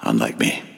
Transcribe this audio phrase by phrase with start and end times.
[0.00, 0.77] Unlike me.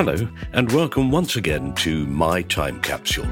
[0.00, 3.26] Hello, and welcome once again to My Time Capsule.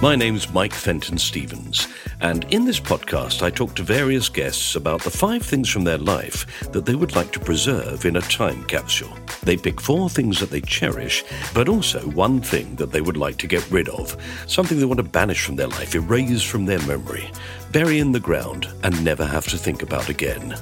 [0.00, 1.86] My name's Mike Fenton Stevens,
[2.22, 5.98] and in this podcast, I talk to various guests about the five things from their
[5.98, 9.14] life that they would like to preserve in a time capsule.
[9.42, 13.36] They pick four things that they cherish, but also one thing that they would like
[13.36, 14.16] to get rid of,
[14.46, 17.30] something they want to banish from their life, erase from their memory,
[17.70, 20.56] bury in the ground, and never have to think about again.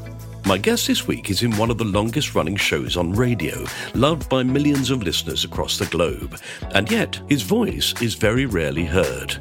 [0.44, 3.64] My guest this week is in one of the longest running shows on radio,
[3.94, 6.36] loved by millions of listeners across the globe,
[6.74, 9.36] and yet his voice is very rarely heard.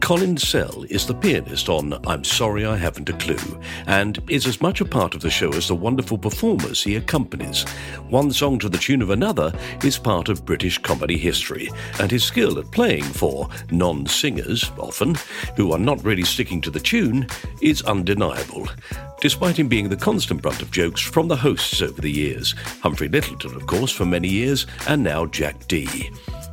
[0.00, 4.60] Colin Sell is the pianist on I'm Sorry I Haven't a Clue and is as
[4.60, 7.64] much a part of the show as the wonderful performers he accompanies.
[8.08, 9.52] One song to the tune of another
[9.84, 11.68] is part of British comedy history,
[12.00, 15.16] and his skill at playing for non singers, often,
[15.56, 17.26] who are not really sticking to the tune,
[17.60, 18.68] is undeniable.
[19.20, 23.08] Despite him being the constant brunt of jokes from the hosts over the years, Humphrey
[23.08, 26.10] Lyttelton, of course, for many years, and now Jack Dee.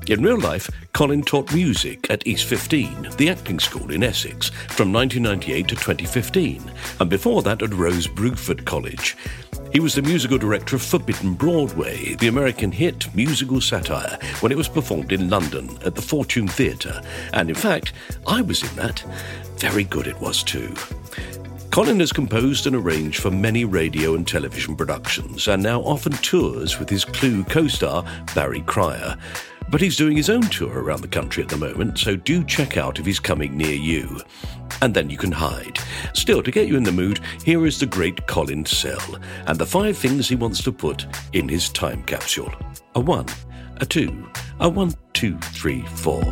[0.08, 4.94] In real life, Colin taught music at East 15, the acting school in Essex, from
[4.94, 9.18] 1998 to 2015, and before that at Rose Bruford College.
[9.74, 14.58] He was the musical director of Forbidden Broadway, the American hit musical satire, when it
[14.60, 17.02] was performed in London at the Fortune Theatre.
[17.34, 17.94] And in fact,
[18.28, 19.04] I was in that.
[19.58, 20.72] Very good it was too.
[21.72, 26.80] Colin has composed and arranged for many radio and television productions and now often tours
[26.80, 28.06] with his Clue co star
[28.36, 29.18] Barry Cryer.
[29.70, 32.78] But he's doing his own tour around the country at the moment, so do check
[32.78, 34.22] out if he's coming near you.
[34.82, 35.80] And then you can hide.
[36.14, 39.18] Still, to get you in the mood, here is the great Colin Sell
[39.48, 42.54] and the five things he wants to put in his time capsule
[42.94, 43.26] a one,
[43.78, 46.24] a two, a one, two, three, four.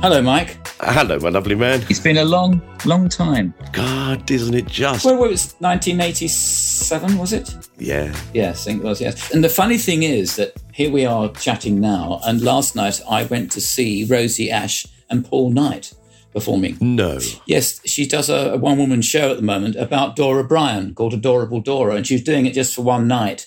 [0.00, 0.63] Hello, Mike.
[0.86, 1.82] Hello, my lovely man.
[1.88, 3.54] It's been a long, long time.
[3.72, 5.06] God, isn't it just?
[5.06, 7.56] Well, well, it was 1987, was it?
[7.78, 8.14] Yeah.
[8.34, 9.32] Yes, I think it was, yes.
[9.32, 13.24] And the funny thing is that here we are chatting now, and last night I
[13.24, 15.94] went to see Rosie Ashe and Paul Knight
[16.34, 16.76] performing.
[16.82, 17.18] No.
[17.46, 21.14] Yes, she does a, a one woman show at the moment about Dora Bryan called
[21.14, 23.46] Adorable Dora, and she's doing it just for one night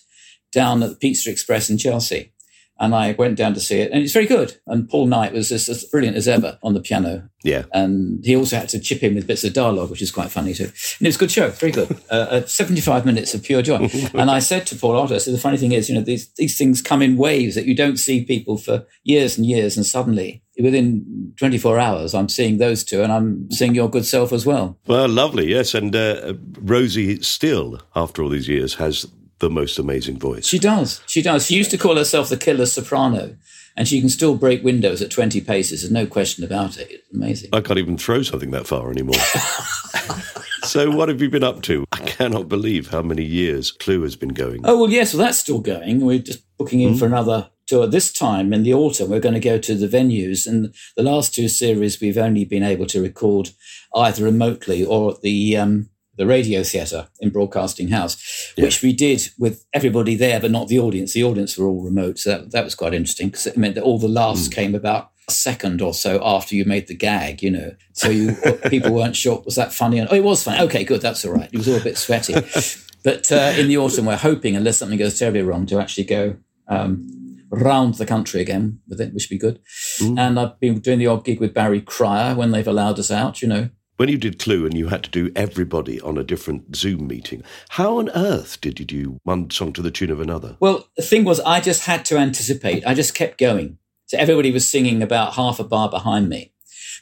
[0.52, 2.32] down at the Pizza Express in Chelsea.
[2.80, 4.58] And I went down to see it, and it's very good.
[4.68, 7.30] And Paul Knight was just as brilliant as ever on the piano.
[7.44, 7.64] Yeah.
[7.74, 10.54] And he also had to chip in with bits of dialogue, which is quite funny
[10.54, 10.66] too.
[10.66, 11.98] And it was a good show, very good.
[12.10, 13.90] Uh, 75 minutes of pure joy.
[14.14, 16.30] and I said to Paul Otto, I said, the funny thing is, you know, these,
[16.34, 19.86] these things come in waves that you don't see people for years and years, and
[19.86, 24.46] suddenly within 24 hours, I'm seeing those two and I'm seeing your good self as
[24.46, 24.78] well.
[24.88, 25.74] Well, lovely, yes.
[25.74, 29.06] And uh, Rosie still, after all these years, has
[29.40, 30.48] the most amazing voice.
[30.48, 31.02] She does.
[31.08, 31.46] She does.
[31.46, 33.38] She used to call herself the killer soprano.
[33.76, 35.82] and she can still break windows at 20 paces.
[35.82, 36.88] There's no question about it.
[36.90, 37.52] It's amazing.
[37.54, 39.14] I can't even throw something that far anymore.
[40.64, 41.86] so, what have you been up to?
[41.92, 44.62] I cannot believe how many years Clue has been going.
[44.64, 46.02] Oh, well, yes, well, that's still going.
[46.02, 47.00] We're just booking in mm.
[47.00, 47.86] for another tour.
[47.86, 50.48] This time in the autumn, we're going to go to the venues.
[50.48, 53.52] And the last two series, we've only been able to record
[53.96, 58.66] either remotely or at the um, the radio theatre in Broadcasting House, yeah.
[58.66, 61.14] which we did with everybody there, but not the audience.
[61.14, 62.20] The audience were all remote.
[62.20, 64.54] So that, that was quite interesting because it meant that all the laughs mm.
[64.54, 67.76] came about a second or so after you made the gag, you know.
[67.94, 68.36] So you
[68.70, 70.02] people weren't sure, was that funny?
[70.02, 70.62] Oh, it was funny.
[70.64, 71.02] Okay, good.
[71.02, 71.50] That's all right.
[71.52, 72.34] It was all a bit sweaty.
[73.04, 76.38] but uh, in the autumn, we're hoping, unless something goes terribly wrong, to actually go
[76.68, 77.08] um,
[77.50, 79.60] round the country again with it, which would be good.
[80.00, 80.20] Mm.
[80.20, 83.42] And I've been doing the odd gig with Barry Cryer when they've allowed us out,
[83.42, 83.70] you know.
[83.98, 87.42] When you did Clue and you had to do everybody on a different Zoom meeting,
[87.70, 90.56] how on earth did you do one song to the tune of another?
[90.60, 92.86] Well, the thing was, I just had to anticipate.
[92.86, 93.80] I just kept going.
[94.06, 96.54] So everybody was singing about half a bar behind me.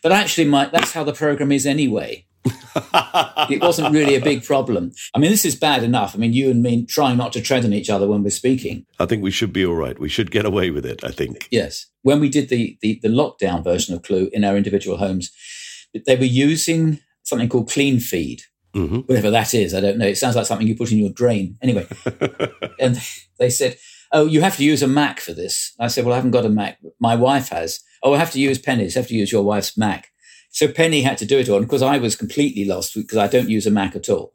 [0.01, 2.27] But actually, my, that's how the program is anyway.
[2.45, 4.93] it wasn't really a big problem.
[5.13, 6.15] I mean, this is bad enough.
[6.15, 8.85] I mean, you and me trying not to tread on each other when we're speaking.
[8.99, 9.99] I think we should be all right.
[9.99, 11.49] We should get away with it, I think.
[11.51, 11.87] Yes.
[12.03, 15.31] When we did the, the, the lockdown version of Clue in our individual homes,
[16.05, 18.41] they were using something called clean feed,
[18.75, 18.99] mm-hmm.
[18.99, 19.73] whatever that is.
[19.73, 20.07] I don't know.
[20.07, 21.57] It sounds like something you put in your drain.
[21.61, 21.87] Anyway,
[22.79, 22.99] and
[23.39, 23.77] they said,
[24.11, 26.45] "Oh, you have to use a Mac for this." I said, "Well, I haven't got
[26.45, 26.77] a Mac.
[26.99, 28.95] My wife has." Oh, I have to use Penny's.
[28.95, 30.11] I have to use your wife's Mac.
[30.55, 33.49] So Penny had to do it all, because I was completely lost because I don't
[33.49, 34.31] use a Mac at all.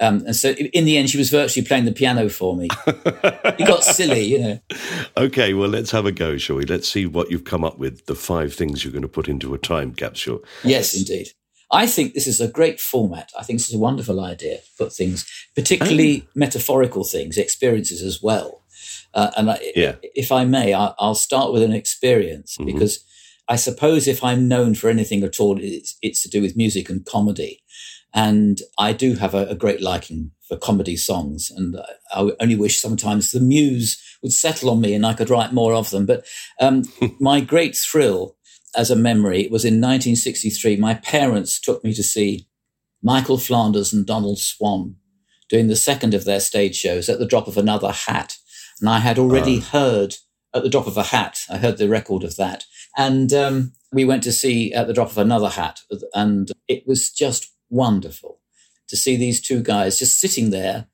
[0.00, 2.68] Um, and so in the end, she was virtually playing the piano for me.
[2.86, 4.60] it got silly, you know.
[5.18, 6.64] Okay, well, let's have a go, shall we?
[6.64, 9.52] Let's see what you've come up with, the five things you're going to put into
[9.52, 10.42] a time capsule.
[10.64, 11.28] Yes, indeed.
[11.70, 13.30] I think this is a great format.
[13.38, 16.30] I think this is a wonderful idea to put things, particularly oh.
[16.34, 18.62] metaphorical things, experiences as well.
[19.12, 19.96] Uh, and I, yeah.
[20.02, 22.72] if I may, I, will start with an experience mm-hmm.
[22.72, 23.04] because
[23.50, 26.88] I suppose if I'm known for anything at all, it's, it's, to do with music
[26.88, 27.64] and comedy.
[28.14, 31.50] And I do have a, a great liking for comedy songs.
[31.50, 31.76] And
[32.12, 35.74] I only wish sometimes the muse would settle on me and I could write more
[35.74, 36.06] of them.
[36.06, 36.24] But
[36.60, 36.84] um,
[37.20, 38.36] my great thrill
[38.76, 40.76] as a memory was in 1963.
[40.76, 42.46] My parents took me to see
[43.02, 44.94] Michael Flanders and Donald Swann
[45.48, 48.36] doing the second of their stage shows at the drop of another hat.
[48.80, 49.62] And I had already uh.
[49.62, 50.14] heard
[50.54, 52.64] at the drop of a hat, I heard the record of that.
[52.96, 55.80] And um, we went to see at the drop of another hat.
[56.14, 58.40] And it was just wonderful
[58.88, 60.86] to see these two guys just sitting there,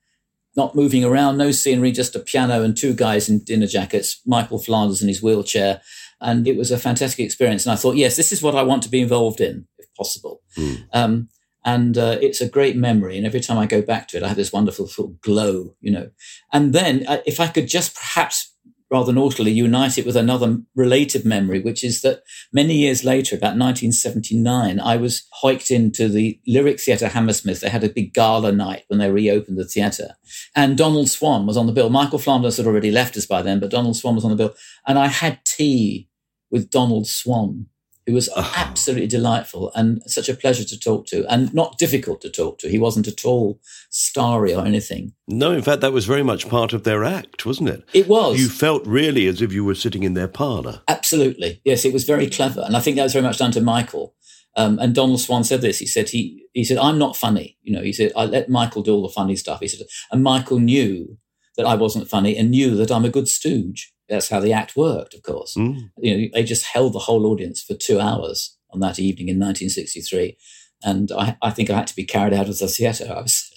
[0.57, 4.59] not moving around, no scenery, just a piano and two guys in dinner jackets, Michael
[4.59, 5.81] Flanders in his wheelchair.
[6.21, 7.67] And it was a fantastic experience.
[7.67, 10.43] And I thought, yes, this is what I want to be involved in, if possible.
[10.57, 10.87] Mm.
[10.93, 11.29] Um,
[11.65, 13.17] and uh, it's a great memory.
[13.17, 15.75] And every time I go back to it, I have this wonderful sort of glow,
[15.81, 16.11] you know.
[16.53, 18.55] And then, uh, if I could just perhaps
[18.91, 22.23] rather naughtily unite it with another related memory, which is that
[22.53, 27.61] many years later, about 1979, I was hiked into the Lyric Theatre Hammersmith.
[27.61, 30.15] They had a big gala night when they reopened the theatre.
[30.55, 31.91] And Donald Swann was on the bill.
[31.91, 34.55] Michael Flanders had already left us by then, but Donald Swann was on the bill.
[34.87, 36.09] And I had tea
[36.51, 37.67] with Donald Swann
[38.07, 38.53] who was oh.
[38.57, 42.69] absolutely delightful and such a pleasure to talk to and not difficult to talk to.
[42.69, 43.61] He wasn't at all
[43.91, 45.13] starry or anything.
[45.27, 47.85] No, in fact, that was very much part of their act, wasn't it?
[47.93, 48.39] It was.
[48.39, 50.83] You felt really as if you were sitting in their parlour.
[50.87, 51.61] Absolutely.
[51.65, 52.63] Yes, it was very clever.
[52.63, 54.15] And I think that was very much down to Michael.
[54.57, 55.79] Um, and Donald Swann said this.
[55.79, 57.59] He said, he, he said, I'm not funny.
[57.63, 59.61] You know, he said, I let Michael do all the funny stuff.
[59.61, 61.19] He said, and Michael knew
[61.57, 64.77] that I wasn't funny and knew that I'm a good stooge that's how the act
[64.77, 65.55] worked, of course.
[65.55, 65.91] Mm.
[65.99, 69.37] You know, they just held the whole audience for two hours on that evening in
[69.37, 70.37] 1963.
[70.83, 73.11] And I, I think I had to be carried out of the theatre.
[73.11, 73.51] I was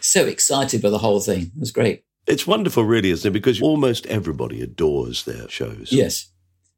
[0.00, 1.52] so excited by the whole thing.
[1.54, 2.04] It was great.
[2.26, 3.32] It's wonderful, really, isn't it?
[3.32, 5.90] Because almost everybody adores their shows.
[5.90, 6.30] Yes.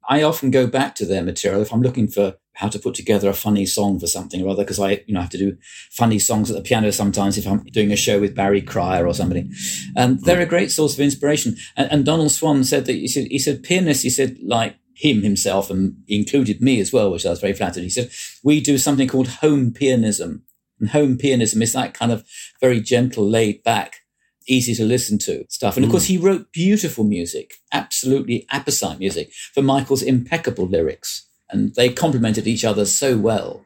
[0.09, 3.29] I often go back to their material if I'm looking for how to put together
[3.29, 5.57] a funny song for something or other because I, you know, have to do
[5.91, 9.15] funny songs at the piano sometimes if I'm doing a show with Barry Cryer or
[9.15, 9.51] somebody.
[9.97, 11.57] And they're a great source of inspiration.
[11.77, 15.23] And, and Donald Swann said that he said, he said, pianists, he said, like him
[15.23, 17.83] himself and he included me as well, which I was very flattered.
[17.83, 18.11] He said,
[18.45, 20.43] we do something called home pianism.
[20.79, 22.25] And home pianism is that kind of
[22.61, 24.02] very gentle, laid back,
[24.47, 25.77] easy to listen to stuff.
[25.77, 25.93] And of mm.
[25.93, 32.47] course, he wrote beautiful music, absolutely apposite music for Michael's impeccable lyrics and they complemented
[32.47, 33.65] each other so well.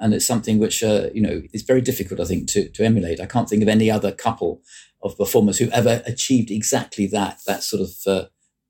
[0.00, 3.20] And it's something which, uh, you know, is very difficult, I think, to, to emulate.
[3.20, 4.60] I can't think of any other couple
[5.02, 8.26] of performers who ever achieved exactly that, that sort of, uh,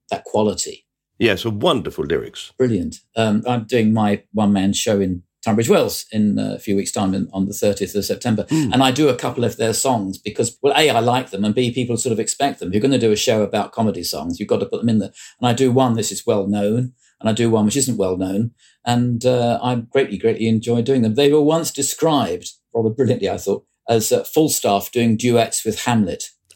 [0.09, 0.85] that quality.
[1.19, 2.53] Yeah, so wonderful lyrics.
[2.57, 2.97] Brilliant.
[3.15, 7.13] Um, I'm doing my one man show in Tunbridge Wells in a few weeks' time
[7.13, 8.45] in, on the 30th of September.
[8.49, 8.73] Hmm.
[8.73, 11.55] And I do a couple of their songs because, well, A, I like them, and
[11.55, 12.69] B, people sort of expect them.
[12.69, 14.89] If you're going to do a show about comedy songs, you've got to put them
[14.89, 15.11] in there.
[15.39, 18.17] And I do one, this is well known, and I do one which isn't well
[18.17, 18.51] known.
[18.85, 21.15] And uh, I greatly, greatly enjoy doing them.
[21.15, 26.25] They were once described, rather brilliantly, I thought, as uh, Falstaff doing duets with Hamlet.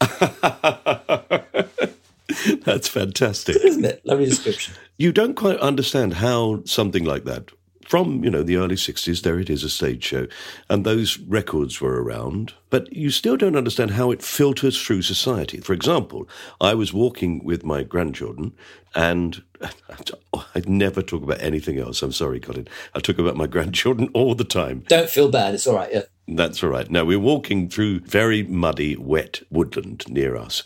[2.64, 3.56] That's fantastic.
[3.56, 4.02] Isn't it?
[4.04, 4.74] Lovely description.
[4.96, 7.50] You don't quite understand how something like that,
[7.86, 10.26] from you know the early '60s, there it is, a stage show,
[10.68, 15.58] and those records were around, but you still don't understand how it filters through society.
[15.60, 16.28] For example,
[16.60, 18.52] I was walking with my grandchildren,
[18.94, 22.02] and I never talk about anything else.
[22.02, 22.68] I'm sorry, Colin.
[22.94, 24.84] I talk about my grandchildren all the time.
[24.88, 25.54] Don't feel bad.
[25.54, 25.92] It's all right.
[25.92, 26.02] Yeah.
[26.26, 26.90] That's all right.
[26.90, 30.62] Now, we're walking through very muddy, wet woodland near us.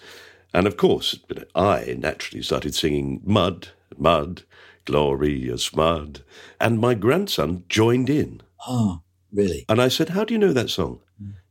[0.55, 1.19] And of course,
[1.55, 4.45] I naturally started singing Mud, Mud,
[4.89, 6.25] Glorious Mud.
[6.59, 8.41] And my grandson joined in.
[8.67, 9.67] Oh, really?
[9.69, 11.01] And I said, How do you know that song?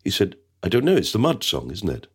[0.03, 0.95] He said, I don't know.
[0.95, 2.07] It's the Mud song, isn't it?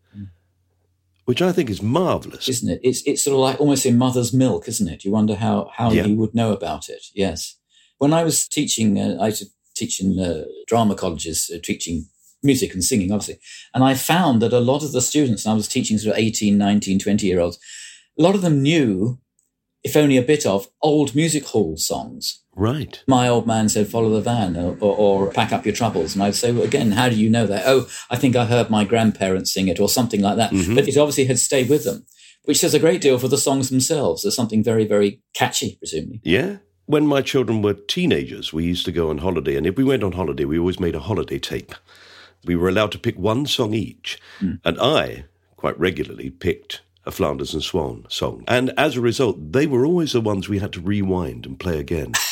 [1.24, 2.48] Which I think is marvellous.
[2.48, 2.80] Isn't it?
[2.82, 5.04] It's it's sort of like almost in mother's milk, isn't it?
[5.04, 6.02] You wonder how how Yeah.
[6.02, 7.04] he would know about it.
[7.14, 7.54] Yes.
[7.98, 12.06] When I was teaching, uh, I used to teach in uh, drama colleges, uh, teaching
[12.42, 13.38] music and singing, obviously.
[13.72, 16.22] And I found that a lot of the students, and I was teaching sort of
[16.24, 17.58] 18, 19, 20 year olds,
[18.18, 19.20] a lot of them knew,
[19.84, 22.40] if only a bit of, old music hall songs.
[22.54, 23.02] Right.
[23.06, 26.14] My old man said, follow the van or, or, or pack up your troubles.
[26.14, 27.64] And I'd say, well, again, how do you know that?
[27.66, 30.50] Oh, I think I heard my grandparents sing it or something like that.
[30.50, 30.74] Mm-hmm.
[30.74, 32.04] But it obviously had stayed with them,
[32.44, 34.22] which says a great deal for the songs themselves.
[34.22, 36.20] There's something very, very catchy, presumably.
[36.22, 36.58] Yeah.
[36.86, 39.56] When my children were teenagers, we used to go on holiday.
[39.56, 41.74] And if we went on holiday, we always made a holiday tape.
[42.44, 44.20] We were allowed to pick one song each.
[44.40, 44.54] Hmm.
[44.64, 45.24] And I,
[45.56, 48.44] quite regularly, picked a Flanders and Swann song.
[48.48, 51.78] And as a result, they were always the ones we had to rewind and play
[51.78, 52.12] again.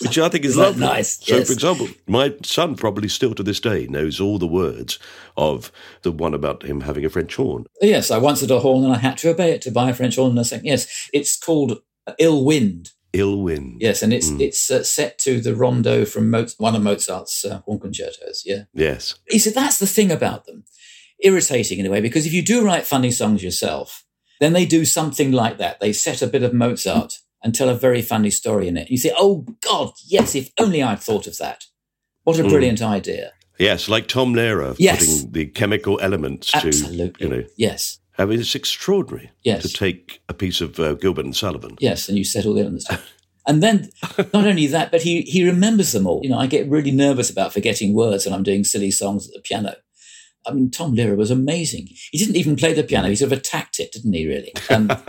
[0.00, 0.86] Which I think is Isn't lovely.
[0.86, 1.18] nice?
[1.26, 1.48] So, Yes.
[1.48, 4.98] for example, my son probably still to this day knows all the words
[5.36, 7.66] of the one about him having a French horn.
[7.80, 9.94] Yes, I once had a horn and I had to obey it to buy a
[9.94, 10.30] French horn.
[10.30, 11.78] And I sang, yes, it's called
[12.20, 12.90] Ill Wind.
[13.14, 13.78] Ill wind.
[13.80, 17.62] Yes, and it's it's uh, set to the rondo from Mo- one of Mozart's uh,
[17.64, 18.42] horn concertos.
[18.44, 18.64] Yeah.
[18.74, 19.14] Yes.
[19.30, 20.64] He said that's the thing about them,
[21.20, 24.04] irritating in a way, because if you do write funny songs yourself,
[24.40, 25.80] then they do something like that.
[25.80, 28.90] They set a bit of Mozart and tell a very funny story in it.
[28.90, 30.34] You say, "Oh God, yes!
[30.34, 31.64] If only I'd thought of that.
[32.24, 35.00] What a brilliant idea!" Yes, like Tom Lehrer Yes.
[35.22, 37.10] putting the chemical elements Absolutely.
[37.10, 39.62] to, you know, Yes, I mean, it's extraordinary Yes.
[39.62, 41.76] to take a piece of uh, Gilbert and Sullivan.
[41.80, 43.04] yes, and you settle all the stuff.
[43.46, 43.88] And then,
[44.34, 46.20] not only that, but he he remembers them all.
[46.22, 49.32] You know, I get really nervous about forgetting words when I'm doing silly songs at
[49.32, 49.76] the piano.
[50.46, 51.88] I mean, Tom Lehrer was amazing.
[52.10, 54.26] He didn't even play the piano; he sort of attacked it, didn't he?
[54.26, 54.52] Really.
[54.70, 54.90] Um,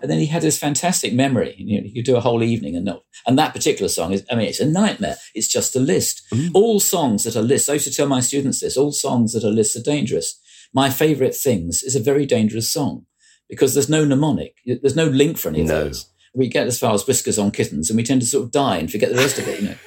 [0.00, 1.54] and then he had this fantastic memory.
[1.58, 3.02] You know, he could do a whole evening and not.
[3.26, 5.16] And that particular song is, I mean, it's a nightmare.
[5.34, 6.22] It's just a list.
[6.54, 7.68] All songs that are lists.
[7.68, 8.76] I used to tell my students this.
[8.76, 10.38] All songs that are lists are dangerous.
[10.74, 13.06] My favourite things is a very dangerous song
[13.48, 14.56] because there's no mnemonic.
[14.66, 15.84] There's no link for any of No.
[15.84, 16.06] those.
[16.34, 18.76] We get as far as whiskers on kittens, and we tend to sort of die
[18.78, 19.60] and forget the rest of it.
[19.60, 19.74] You know.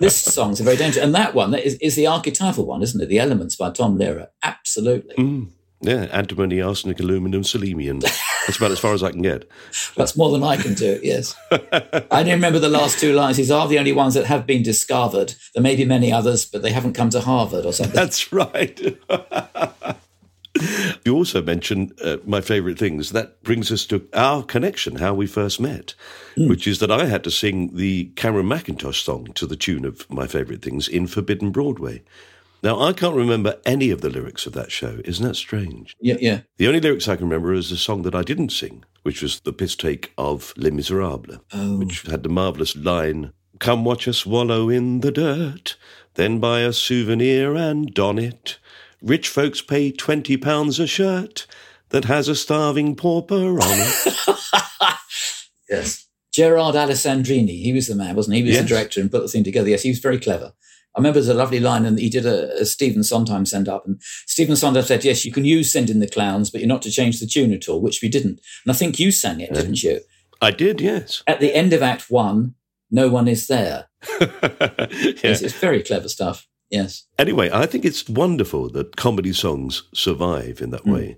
[0.00, 3.00] this song's a very dangerous, and that one that is, is the archetypal one, isn't
[3.00, 3.06] it?
[3.06, 5.14] The Elements by Tom Lehrer, absolutely.
[5.16, 5.50] Mm.
[5.80, 8.00] Yeah, antimony, arsenic, aluminum, selenium.
[8.00, 9.46] That's about as far as I can get.
[9.96, 10.98] That's more than I can do.
[11.02, 13.36] Yes, I didn't remember the last two lines.
[13.36, 15.34] These are the only ones that have been discovered.
[15.54, 17.94] There may be many others, but they haven't come to Harvard or something.
[17.94, 18.98] That's right.
[21.04, 23.10] you also mentioned uh, my favourite things.
[23.10, 25.94] That brings us to our connection, how we first met,
[26.36, 30.08] which is that I had to sing the Cameron Mackintosh song to the tune of
[30.10, 32.02] my favourite things in Forbidden Broadway.
[32.62, 35.00] Now, I can't remember any of the lyrics of that show.
[35.04, 35.96] Isn't that strange?
[36.00, 36.40] yeah, yeah.
[36.56, 39.40] The only lyrics I can remember is a song that I didn't sing, which was
[39.40, 41.40] the piss take of Les Miserables,
[41.78, 45.76] which had the marvellous line Come watch us wallow in the dirt,
[46.14, 48.58] then buy a souvenir and don it.
[49.04, 51.46] Rich folks pay twenty pounds a shirt
[51.90, 54.18] that has a starving pauper on it.
[55.68, 56.06] Yes.
[56.32, 58.42] Gerard Alessandrini, he was the man, wasn't he?
[58.42, 58.62] He was Yes.
[58.64, 59.68] the director and put the thing together.
[59.70, 60.52] Yes, he was very clever.
[60.94, 63.86] I remember there's a lovely line, and he did a, a Stephen Sondheim send up,
[63.86, 66.82] and Stephen Sondheim said, "Yes, you can use "Send in the Clowns," but you're not
[66.82, 68.40] to change the tune at all," which we didn't.
[68.64, 70.00] And I think you sang it, didn't you?
[70.40, 71.22] I did, yes.
[71.26, 72.54] At the end of Act One,
[72.90, 73.86] no one is there.
[74.20, 75.12] Yeah.
[75.22, 76.46] Yes, it's very clever stuff.
[76.74, 77.04] Yes.
[77.20, 80.92] Anyway, I think it's wonderful that comedy songs survive in that hmm.
[80.92, 81.16] way.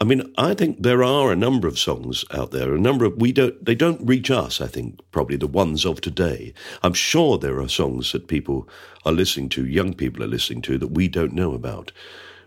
[0.00, 3.20] I mean, I think there are a number of songs out there, a number of
[3.20, 6.54] we don't they don't reach us, I think, probably the ones of today.
[6.82, 8.66] I'm sure there are songs that people
[9.04, 11.92] are listening to, young people are listening to that we don't know about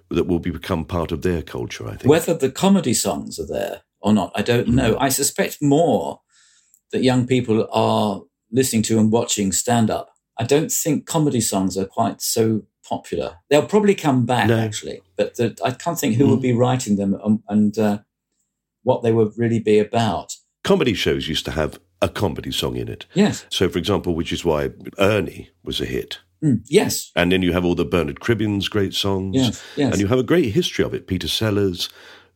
[0.09, 2.09] that will be, become part of their culture, I think.
[2.09, 4.75] Whether the comedy songs are there or not, I don't hmm.
[4.75, 4.97] know.
[4.99, 6.21] I suspect more
[6.91, 10.09] that young people are listening to and watching stand up.
[10.39, 13.38] I don't think comedy songs are quite so popular.
[13.50, 14.58] They'll probably come back No.
[14.58, 18.00] actually, but the, I can't think who would be writing them um, and uh,
[18.84, 20.36] what they would really be about.
[20.63, 23.06] Comedy shows used to have a comedy song in it.
[23.13, 26.20] Yes, So, for example, which is why Ernie was a hit.
[26.44, 29.36] Mm, yes, And then you have all the Bernard Cribbins great songs.
[29.36, 29.91] Yes, yes.
[29.94, 31.08] And you have a great history of it.
[31.08, 31.89] Peter Sellers,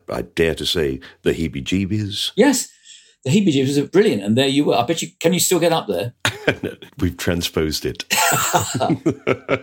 [0.08, 2.32] I dare to say, the Heebie Jeebies.
[2.34, 2.68] yes.
[3.24, 4.74] The Heebie Jeebies are brilliant, and there you were.
[4.74, 5.08] I bet you.
[5.20, 6.14] Can you still get up there?
[6.98, 8.04] We've transposed it.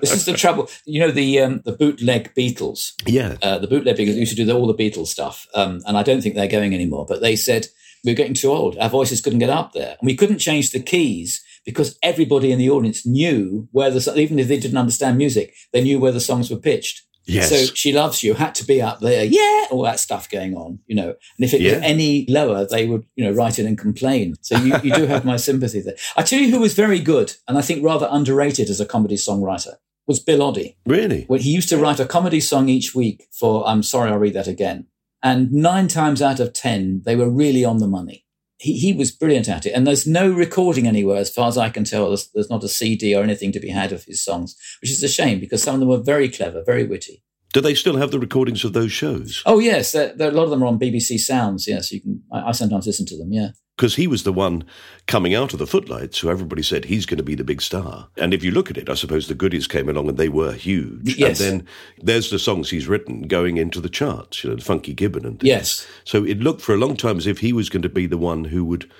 [0.01, 0.69] This is the trouble.
[0.85, 2.93] You know the um, the bootleg Beatles.
[3.05, 3.35] yeah.
[3.41, 6.03] uh, the bootleg Beatles used to do the, all the Beatles stuff, um, and I
[6.03, 7.05] don't think they're going anymore.
[7.07, 7.67] But they said
[8.05, 10.79] we're getting too old; our voices couldn't get up there, and we couldn't change the
[10.79, 15.53] keys because everybody in the audience knew where the even if they didn't understand music,
[15.73, 17.03] they knew where the songs were pitched.
[17.29, 17.49] Yes.
[17.49, 20.79] So "She Loves You" had to be up there, yeah, all that stuff going on,
[20.87, 21.09] you know.
[21.09, 21.75] And if it Yeah.
[21.75, 24.35] was any lower, they would, you know, write in and complain.
[24.41, 25.95] So you, you do have my sympathy there.
[26.17, 29.15] I tell you who was very good, and I think rather underrated as a comedy
[29.15, 29.75] songwriter
[30.07, 30.75] was Bill Oddie.
[30.85, 31.25] really?
[31.29, 34.33] Well, he used to write a comedy song each week for I'm sorry, I'll read
[34.33, 34.87] that again.
[35.21, 38.25] And nine times out of ten, they were really on the money.
[38.59, 39.71] He, he was brilliant at it.
[39.71, 42.09] And there's no recording anywhere, as far as I can tell.
[42.09, 45.01] There's, there's not a CD or anything to be had of his songs, which is
[45.01, 47.23] a shame because some of them were very clever, very witty.
[47.53, 49.41] Do they still have the recordings of those shows?
[49.45, 49.91] Oh, yes.
[49.91, 51.67] There, there, a lot of them are on BBC Sounds.
[51.67, 52.23] Yes, you can.
[52.31, 53.31] I, I sometimes listen to them.
[53.33, 53.49] Yeah.
[53.75, 54.65] Because he was the one
[55.07, 58.09] coming out of the footlights, so everybody said he's going to be the big star.
[58.17, 60.51] And if you look at it, I suppose the goodies came along and they were
[60.51, 61.17] huge.
[61.17, 61.39] Yes.
[61.39, 65.25] And then there's the songs he's written going into the charts, you know, Funky Gibbon
[65.25, 65.47] and things.
[65.47, 65.87] Yes.
[66.03, 68.17] So it looked for a long time as if he was going to be the
[68.17, 68.91] one who would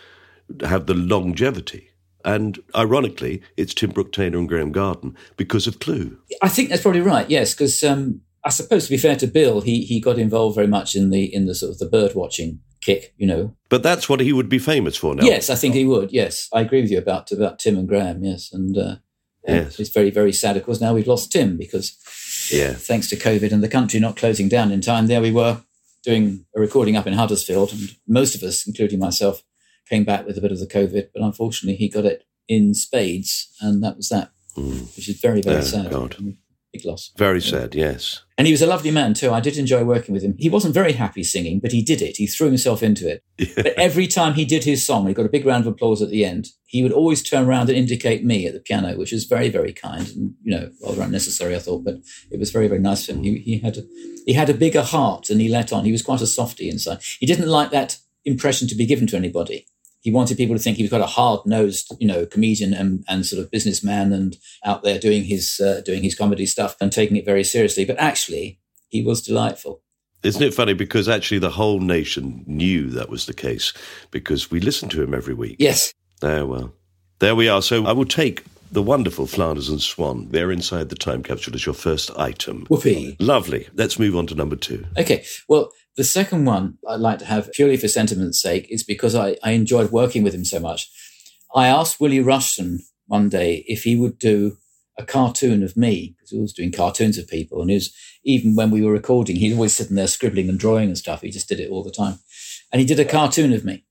[0.62, 1.90] have the longevity.
[2.24, 6.20] And ironically, it's Tim Brooke Taylor and Graeme Garden because of Clue.
[6.42, 7.30] I think that's probably right.
[7.30, 10.68] Yes, because um, I suppose to be fair to Bill, he he got involved very
[10.68, 13.14] much in the in the sort of the bird watching kick.
[13.18, 15.24] You know, But that's what he would be famous for now.
[15.26, 16.12] Yes, I think he would.
[16.12, 18.24] Yes, I agree with you about about Tim and Graham.
[18.24, 18.96] Yes, and uh,
[19.48, 19.80] Yes.
[19.80, 20.58] it's very very sad.
[20.58, 21.98] Of course, now we've lost Tim because
[22.52, 22.74] Yeah.
[22.74, 25.62] thanks to COVID and the country not closing down in time, there we were
[26.04, 29.44] doing a recording up in Huddersfield, and most of us, including myself,
[29.90, 31.10] came back with a bit of the COVID.
[31.14, 35.58] But unfortunately, he got it in spades, and that was that, which is very very
[35.58, 35.90] Oh, sad.
[35.92, 36.16] God.
[36.72, 37.12] Big loss.
[37.18, 38.24] Very sad, yes.
[38.38, 39.32] And he was a lovely man too.
[39.32, 40.36] I did enjoy working with him.
[40.38, 42.18] He wasn't very happy singing, but he did it.
[42.18, 43.24] He threw himself into it.
[43.56, 46.10] But every time he did his song, he got a big round of applause at
[46.10, 46.50] the end.
[46.66, 49.74] He would always turn around and indicate me at the piano, which was very, very
[49.74, 51.84] kind and you know rather unnecessary, I thought.
[51.84, 51.96] But
[52.30, 53.24] it was very, very nice of him.
[53.24, 53.84] He, he had a,
[54.28, 55.86] he had a bigger heart than he let on.
[55.86, 57.00] He was quite a softy inside.
[57.20, 59.66] He didn't like that impression to be given to anybody.
[60.02, 63.26] He wanted people to think he was quite a hard-nosed, you know, comedian and, and
[63.26, 67.18] sort of businessman, and out there doing his uh, doing his comedy stuff and taking
[67.18, 67.86] it very seriously.
[67.86, 69.82] But actually, he was delightful.
[70.24, 70.74] Isn't it funny?
[70.74, 73.74] Because actually, the whole nation knew that was the case
[74.12, 75.56] because we listened to him every week.
[75.60, 76.74] Yes, Oh, well.
[77.20, 77.62] There we are.
[77.62, 80.28] So I will take the wonderful Flanders and Swan.
[80.30, 82.66] They're inside the time capsule as your first item.
[82.70, 83.16] whoopee.
[83.20, 83.68] Lovely.
[83.74, 84.86] Let's move on to number two.
[84.98, 85.26] Okay.
[85.48, 89.36] Well, the second one I'd like to have purely for sentiment's sake is because I,
[89.44, 90.90] I enjoyed working with him so much.
[91.54, 94.58] I asked Willie Rushton one day if he would do
[94.98, 97.60] a cartoon of me because he was doing cartoons of people.
[97.60, 100.88] And he was, even when we were recording, he'd always sitting there scribbling and drawing
[100.88, 101.22] and stuff.
[101.22, 102.20] He just did it all the time.
[102.72, 103.86] And he did a cartoon of me.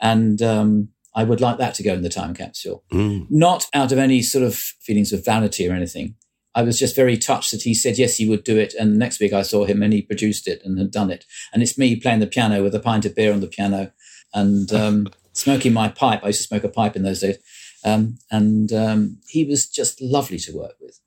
[0.00, 3.26] And um, I would like that to go in the time capsule Mm.
[3.30, 6.16] not out of any sort of feelings of vanity or anything.
[6.54, 8.74] I was just very touched that he said yes, he would do it.
[8.74, 11.24] And next week I saw him and he produced it and had done it.
[11.52, 13.92] And it's me playing the piano with a pint of beer on the piano
[14.32, 16.20] and um, smoking my pipe.
[16.22, 17.38] I used to smoke a pipe in those days.
[17.84, 21.00] Um, and um, he was just lovely to work with.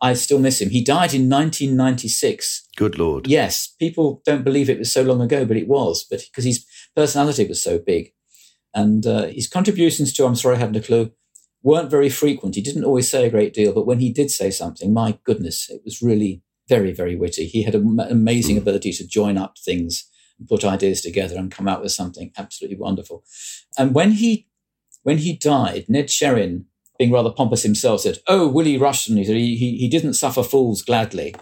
[0.00, 0.70] I still miss him.
[0.70, 3.26] He died in 1996 Good Lord.
[3.26, 6.06] Yes, people don't believe it was so long ago, but it was.
[6.08, 6.64] But because his
[6.96, 8.12] personality was so big,
[8.72, 11.12] and uh, his contributions to "I'm Sorry I Haven't a Clue"
[11.62, 12.54] weren't very frequent.
[12.54, 15.68] He didn't always say a great deal, but when he did say something, my goodness,
[15.68, 17.46] it was really very, very witty.
[17.46, 18.62] He had an amazing hmm.
[18.62, 22.78] ability to join up things and put ideas together and come out with something absolutely
[22.78, 23.24] wonderful.
[23.76, 24.46] And when he
[25.02, 26.66] when he died, Ned Sherrin,
[26.98, 30.42] being rather pompous himself, said, "Oh, Willie Rushton, he said he, he, he didn't suffer
[30.42, 31.34] fools gladly."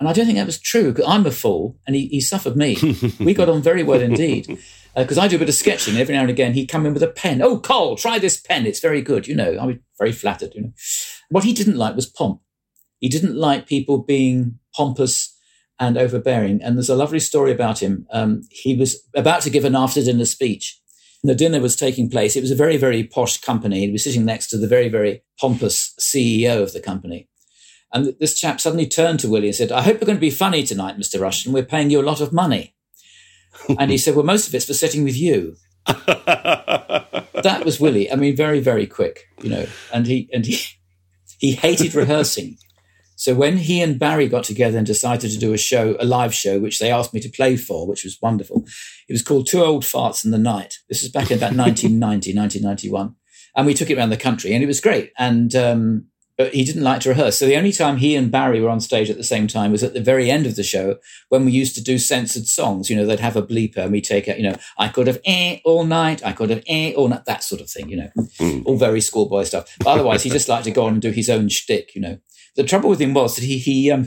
[0.00, 2.56] And I don't think that was true because I'm a fool and he, he suffered
[2.56, 2.76] me.
[3.20, 4.58] we got on very well indeed.
[4.96, 5.96] Because I do a bit of sketching.
[5.96, 7.40] Every now and again, he'd come in with a pen.
[7.40, 8.66] Oh, Cole, try this pen.
[8.66, 9.28] It's very good.
[9.28, 10.54] You know, I was very flattered.
[10.54, 10.72] You know,
[11.30, 12.40] what he didn't like was pomp.
[12.98, 15.36] He didn't like people being pompous
[15.78, 16.60] and overbearing.
[16.62, 18.06] And there's a lovely story about him.
[18.10, 20.80] Um, he was about to give an after dinner speech.
[21.22, 22.36] The dinner was taking place.
[22.36, 23.80] It was a very, very posh company.
[23.80, 27.28] He was sitting next to the very, very pompous CEO of the company.
[27.92, 30.30] And this chap suddenly turned to Willie and said, I hope you're going to be
[30.30, 31.20] funny tonight, Mr.
[31.20, 31.52] Rushton.
[31.52, 32.74] We're paying you a lot of money.
[33.78, 35.56] and he said, Well, most of it's for sitting with you.
[35.86, 38.10] that was Willie.
[38.10, 39.66] I mean, very, very quick, you know.
[39.92, 40.58] And he and he
[41.38, 42.58] He hated rehearsing.
[43.16, 46.34] So when he and Barry got together and decided to do a show, a live
[46.34, 48.64] show, which they asked me to play for, which was wonderful,
[49.08, 50.78] it was called Two Old Farts in the Night.
[50.88, 53.14] This was back in about 1990, 1991.
[53.56, 55.12] And we took it around the country and it was great.
[55.18, 56.06] And, um,
[56.38, 57.36] but he didn't like to rehearse.
[57.36, 59.82] So the only time he and Barry were on stage at the same time was
[59.82, 60.98] at the very end of the show
[61.30, 62.88] when we used to do censored songs.
[62.88, 65.20] You know, they'd have a bleeper and we'd take out, you know, I could have
[65.24, 68.10] eh all night, I could have eh all night, that sort of thing, you know,
[68.40, 68.62] mm.
[68.64, 69.74] all very schoolboy stuff.
[69.80, 72.18] But otherwise, he just liked to go on and do his own shtick, you know.
[72.54, 74.06] The trouble with him was that he he um,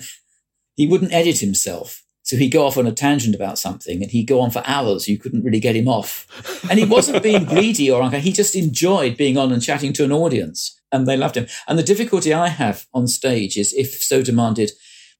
[0.75, 2.01] he wouldn't edit himself.
[2.23, 5.07] So he'd go off on a tangent about something and he'd go on for hours.
[5.07, 6.27] You couldn't really get him off.
[6.69, 8.21] And he wasn't being greedy or anything.
[8.21, 11.47] He just enjoyed being on and chatting to an audience and they loved him.
[11.67, 14.71] And the difficulty I have on stage is if so demanded,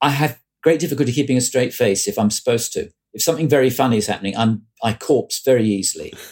[0.02, 2.90] I have great difficulty keeping a straight face if I'm supposed to.
[3.14, 6.14] If something very funny is happening, I'm, I corpse very easily.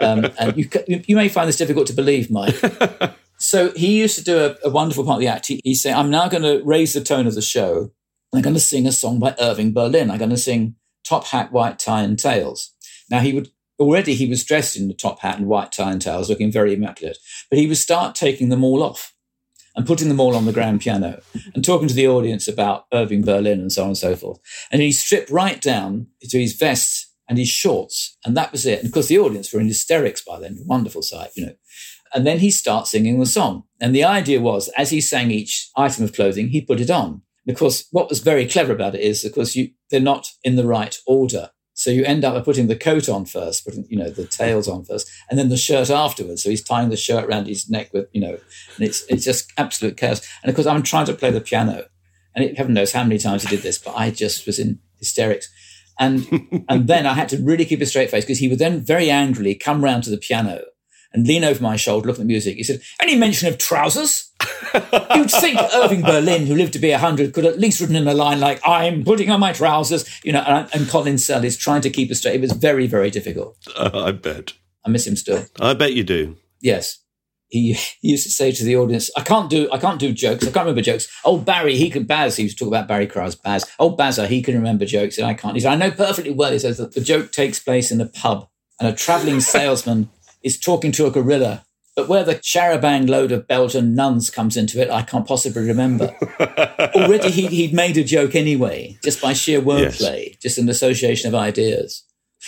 [0.00, 2.56] Um, and you, you may find this difficult to believe, Mike.
[3.38, 5.46] So he used to do a, a wonderful part of the act.
[5.46, 7.92] He, he said, I'm now going to raise the tone of the show.
[8.34, 10.10] I'm going to sing a song by Irving Berlin.
[10.10, 12.74] I'm going to sing Top Hat, White Tie and Tails.
[13.08, 16.02] Now he would already he was dressed in the top hat and white tie and
[16.02, 17.18] tails, looking very immaculate.
[17.50, 19.14] But he would start taking them all off
[19.76, 21.20] and putting them all on the grand piano
[21.54, 24.40] and talking to the audience about Irving Berlin and so on and so forth.
[24.72, 28.78] And he stripped right down to his vest and his shorts, and that was it.
[28.78, 30.58] And of course, the audience were in hysterics by then.
[30.64, 31.52] Wonderful sight, you know.
[32.14, 33.64] And then he starts singing the song.
[33.80, 37.22] And the idea was, as he sang each item of clothing, he put it on.
[37.46, 40.28] And of course, what was very clever about it is, of course, you, they're not
[40.42, 41.50] in the right order.
[41.78, 44.66] So you end up by putting the coat on first, putting, you know, the tails
[44.66, 46.42] on first, and then the shirt afterwards.
[46.42, 48.36] So he's tying the shirt around his neck with, you know,
[48.76, 50.20] and it's, it's just absolute chaos.
[50.42, 51.84] And of course, I'm trying to play the piano.
[52.34, 54.80] And it, heaven knows how many times he did this, but I just was in
[54.96, 55.48] hysterics.
[56.00, 56.26] And,
[56.68, 59.08] and then I had to really keep a straight face because he would then very
[59.08, 60.62] angrily come round to the piano
[61.12, 62.56] and lean over my shoulder, look at the music.
[62.56, 64.27] He said, Any mention of trousers?
[65.14, 68.14] You'd think Irving Berlin, who lived to be 100, could at least written in a
[68.14, 71.80] line like, I'm putting on my trousers, you know, and, and Colin Sell is trying
[71.82, 72.36] to keep us straight.
[72.36, 73.56] It was very, very difficult.
[73.76, 74.52] Uh, I bet.
[74.84, 75.44] I miss him still.
[75.60, 76.36] I bet you do.
[76.60, 76.98] Yes.
[77.48, 80.44] He, he, used to say to the audience, I can't do, I can't do jokes.
[80.44, 81.08] I can't remember jokes.
[81.24, 83.64] Oh, Barry, he can, Baz, he used to talk about Barry Cryer's, Baz.
[83.78, 85.54] Oh, Bazza, he can remember jokes and I can't.
[85.54, 86.52] He said, I know perfectly well.
[86.52, 88.48] He says that the joke takes place in a pub
[88.78, 90.10] and a traveling salesman
[90.42, 91.64] is talking to a gorilla.
[91.98, 96.14] But where the charabanc load of Belgian nuns comes into it, I can't possibly remember.
[96.94, 100.36] Already he, he'd made a joke anyway, just by sheer wordplay, yes.
[100.40, 102.04] just an association of ideas.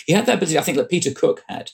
[0.06, 1.72] He had that ability, I think, that Peter Cook had.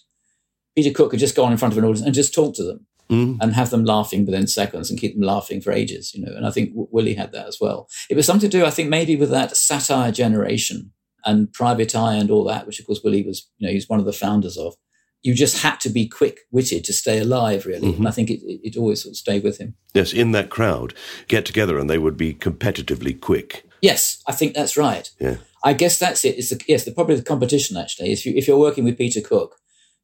[0.75, 2.63] Peter Cook could just go on in front of an audience and just talk to
[2.63, 3.37] them mm.
[3.43, 6.35] and have them laughing within seconds and keep them laughing for ages, you know.
[6.35, 7.91] And I think Willie had that as well.
[8.09, 10.93] It was something to do, I think, maybe with that satire generation
[11.27, 14.01] and Private Eye and all that, which of course Willie was, you know, he's one
[14.01, 14.77] of the founders of
[15.27, 17.89] you just had to be quick witted to stay alive, really.
[17.89, 17.99] Mm-hmm.
[17.99, 19.75] And I think it, it, always sort of stayed with him.
[19.93, 20.95] Yes, in that crowd,
[21.27, 23.69] get together and they would be competitively quick.
[23.83, 25.11] Yes, I think that's right.
[25.19, 25.39] Yeah.
[25.65, 26.39] I guess that's it.
[26.39, 28.13] It's the, yes, the, probably the competition, actually.
[28.13, 29.57] If, you, if you're working with Peter Cook,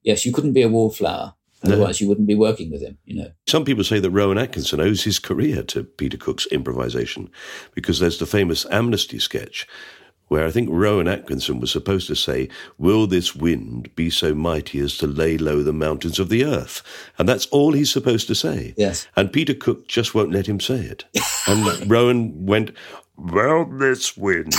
[0.02, 1.34] yes, you couldn't be a wallflower.
[1.64, 2.04] Otherwise, no.
[2.04, 3.30] you wouldn't be working with him, you know.
[3.46, 7.30] Some people say that Rowan Atkinson owes his career to Peter Cook's improvisation
[7.72, 9.68] because there's the famous Amnesty sketch
[10.32, 14.80] where I think Rowan Atkinson was supposed to say, Will this wind be so mighty
[14.80, 16.82] as to lay low the mountains of the earth?
[17.18, 18.72] And that's all he's supposed to say.
[18.78, 19.06] Yes.
[19.14, 21.04] And Peter Cook just won't let him say it.
[21.46, 22.74] and Rowan went,
[23.18, 24.54] Well, this wind,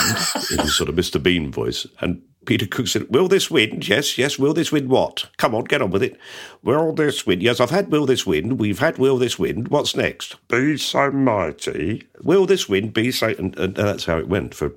[0.52, 1.22] in his sort of Mr.
[1.22, 1.88] Bean voice.
[2.02, 3.88] And Peter Cook said, Will this wind?
[3.88, 5.28] Yes, yes, will this wind what?
[5.38, 6.20] Come on, get on with it.
[6.62, 7.42] Will this wind?
[7.42, 8.60] Yes, I've had Will this wind.
[8.60, 9.70] We've had Will this wind.
[9.70, 10.36] What's next?
[10.50, 12.04] Be so mighty.
[12.22, 13.30] Will this wind be so.
[13.30, 14.74] And, and, and that's how it went for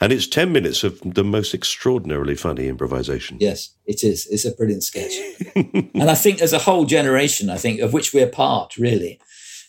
[0.00, 3.38] and it's 10 minutes of the most extraordinarily funny improvisation.
[3.40, 4.26] Yes, it is.
[4.30, 5.12] It's a brilliant sketch.
[5.56, 9.20] and I think there's a whole generation, I think, of which we're part, really,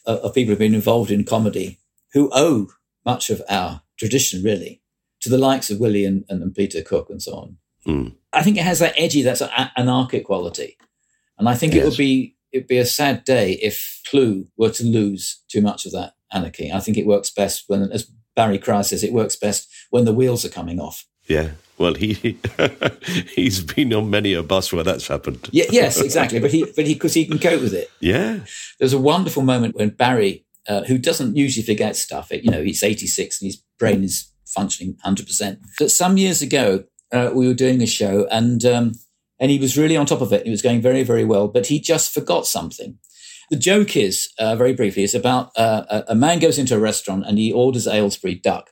[0.05, 1.79] of, of people who've been involved in comedy
[2.13, 2.67] who owe
[3.05, 4.81] much of our tradition, really,
[5.21, 7.57] to the likes of Willie and, and, and Peter Cook and so on.
[7.87, 8.15] Mm.
[8.33, 10.77] I think it has that edgy, that's an anarchic quality.
[11.37, 11.83] And I think yes.
[11.83, 15.85] it would be it'd be a sad day if Clue were to lose too much
[15.85, 16.71] of that anarchy.
[16.71, 20.13] I think it works best when, as Barry Cryer's says it works best when the
[20.13, 21.05] wheels are coming off.
[21.27, 21.51] Yeah.
[21.77, 22.13] Well, he
[23.35, 25.47] he's been on many a bus where that's happened.
[25.51, 26.39] yeah, yes, exactly.
[26.39, 27.89] But he but he because he can cope with it.
[28.01, 28.39] Yeah.
[28.79, 32.83] There's a wonderful moment when Barry, uh, who doesn't usually forget stuff, you know, he's
[32.83, 35.25] 86 and his brain is functioning 100.
[35.25, 38.91] percent But some years ago, uh, we were doing a show and um,
[39.39, 40.43] and he was really on top of it.
[40.43, 42.97] He was going very very well, but he just forgot something.
[43.49, 47.25] The joke is, uh, very briefly, it's about uh, a man goes into a restaurant
[47.25, 48.69] and he orders Aylesbury duck.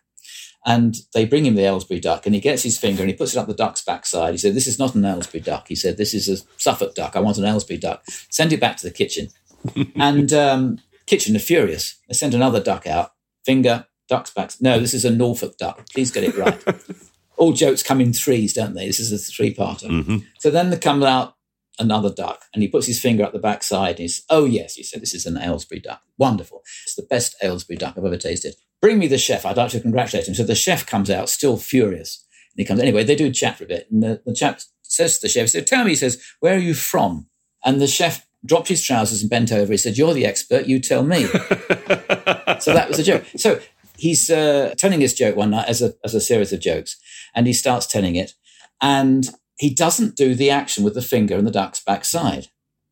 [0.67, 3.33] And they bring him the Aylesbury duck, and he gets his finger and he puts
[3.33, 4.33] it up the duck's backside.
[4.33, 7.15] He said, "This is not an Aylesbury duck." He said, "This is a Suffolk duck.
[7.15, 8.03] I want an Aylesbury duck.
[8.29, 9.29] Send it back to the kitchen."
[9.95, 11.97] and um, Kitchen are furious.
[12.07, 13.13] They send another duck out.
[13.45, 14.51] Finger, duck's back.
[14.59, 15.87] No, this is a Norfolk duck.
[15.93, 16.61] Please get it right.
[17.37, 18.87] All jokes come in threes, don't they?
[18.87, 19.87] This is a three-parter.
[19.87, 20.17] Mm-hmm.
[20.39, 21.35] So then there comes out
[21.79, 24.83] another duck and he puts his finger up the backside and he's, oh yes, he
[24.83, 26.01] said, this is an Aylesbury duck.
[26.17, 26.61] Wonderful.
[26.83, 28.55] It's the best Aylesbury duck I've ever tasted.
[28.81, 29.45] Bring me the chef.
[29.45, 30.35] I'd like to congratulate him.
[30.35, 32.25] So the chef comes out still furious.
[32.53, 33.87] And he comes, anyway, they do chat for a bit.
[33.91, 36.55] And the, the chap says to the chef, he said, tell me, he says, where
[36.55, 37.27] are you from?
[37.65, 39.71] And the chef dropped his trousers and bent over.
[39.71, 40.67] He said, you're the expert.
[40.67, 41.25] You tell me.
[42.59, 43.25] so that was a joke.
[43.35, 43.59] So
[43.97, 46.97] he's uh, telling his joke one night as a, as a series of jokes.
[47.35, 48.33] And he starts telling it.
[48.81, 52.47] And he doesn't do the action with the finger and the duck's backside.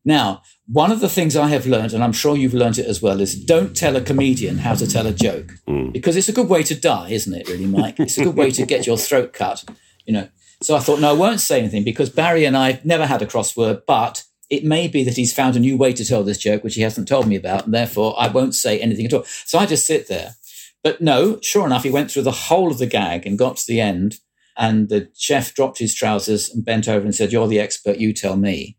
[0.06, 3.02] Now, one of the things I have learned, and I'm sure you've learned it as
[3.02, 5.92] well, is don't tell a comedian how to tell a joke mm.
[5.92, 7.48] because it's a good way to die, isn't it?
[7.48, 7.98] Really, Mike?
[7.98, 9.64] It's a good way to get your throat cut,
[10.06, 10.28] you know.
[10.62, 13.26] So I thought, no, I won't say anything because Barry and I never had a
[13.26, 16.62] crossword, but it may be that he's found a new way to tell this joke,
[16.62, 19.24] which he hasn't told me about, and therefore I won't say anything at all.
[19.24, 20.36] So I just sit there.
[20.84, 23.66] But no, sure enough, he went through the whole of the gag and got to
[23.66, 24.20] the end,
[24.56, 28.12] and the chef dropped his trousers and bent over and said, You're the expert, you
[28.12, 28.76] tell me.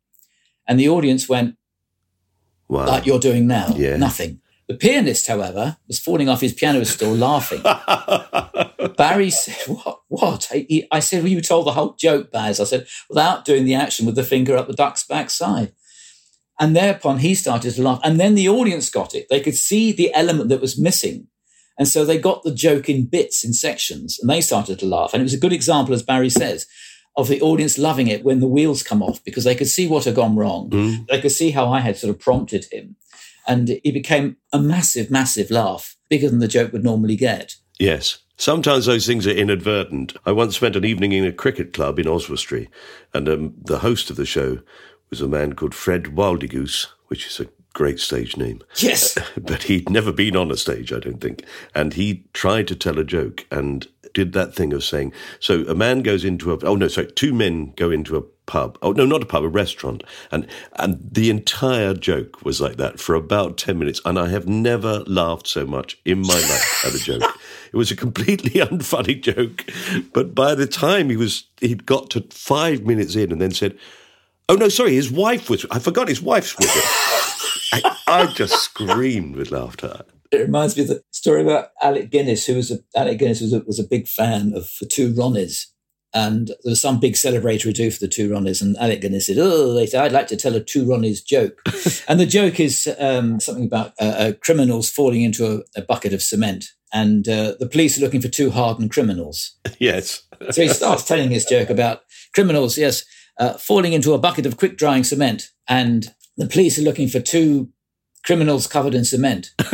[0.67, 1.55] And the audience went,
[2.67, 2.85] Wow.
[2.87, 3.73] like you're doing now.
[3.75, 3.95] Yeah.
[3.97, 4.41] Nothing.
[4.67, 7.61] The pianist, however, was falling off his piano stool laughing.
[8.97, 10.01] Barry said, What?
[10.09, 10.47] What?
[10.51, 12.59] I, he- I said, Well, you told the whole joke, Baz.
[12.59, 15.73] I said, without doing the action with the finger up the duck's backside.
[16.59, 17.99] And thereupon he started to laugh.
[18.03, 19.27] And then the audience got it.
[19.29, 21.27] They could see the element that was missing.
[21.77, 25.13] And so they got the joke in bits, in sections, and they started to laugh.
[25.13, 26.65] And it was a good example, as Barry says,
[27.17, 30.05] of the audience loving it when the wheels come off because they could see what
[30.05, 30.69] had gone wrong.
[31.09, 32.95] They could see how I had sort of prompted him.
[33.47, 37.55] And it became a massive, massive laugh, bigger than the joke would normally get.
[37.79, 38.19] Yes.
[38.37, 40.15] Sometimes those things are inadvertent.
[40.25, 42.69] I once spent an evening in a cricket club in Oswestry,
[43.13, 44.59] and um, the host of the show
[45.09, 48.61] was a man called Fred Wildegoose, which is a great stage name.
[48.77, 49.17] Yes.
[49.37, 51.43] But he'd never been on a stage, I don't think.
[51.73, 55.75] And he tried to tell a joke and did that thing of saying, so a
[55.75, 58.75] man goes into a, oh no, sorry, two men go into a pub.
[58.81, 60.03] Oh no, not a pub, a restaurant.
[60.31, 64.01] And, and the entire joke was like that for about 10 minutes.
[64.05, 67.23] And I have never laughed so much in my life at a joke.
[67.73, 69.65] It was a completely unfunny joke.
[70.13, 73.77] But by the time he was, he'd got to five minutes in and then said,
[74.47, 76.81] oh no, sorry, his wife was, I forgot his wife's with him.
[77.83, 80.05] I, I just screamed with laughter.
[80.31, 83.53] It reminds me of the story about Alec Guinness, who was a, Alec Guinness was
[83.53, 85.67] a, was a big fan of the two Ronnies.
[86.13, 88.61] And there was some big celebratory do for the two Ronnies.
[88.61, 91.61] And Alec Guinness said, Oh, they said, I'd like to tell a two Ronnies joke.
[92.07, 96.13] and the joke is um, something about uh, uh, criminals falling into a, a bucket
[96.13, 96.65] of cement.
[96.93, 99.57] And uh, the police are looking for two hardened criminals.
[99.79, 100.23] Yes.
[100.49, 102.01] So he starts telling his joke about
[102.33, 103.03] criminals, yes,
[103.39, 105.51] uh, falling into a bucket of quick drying cement.
[105.67, 107.69] And the police are looking for two
[108.27, 109.51] criminals covered in cement.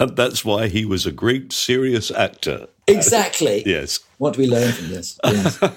[0.00, 2.66] and that's why he was a great serious actor.
[2.88, 3.62] Exactly.
[3.74, 4.00] Yes.
[4.18, 5.18] What do we learn from this?
[5.24, 5.58] Yes.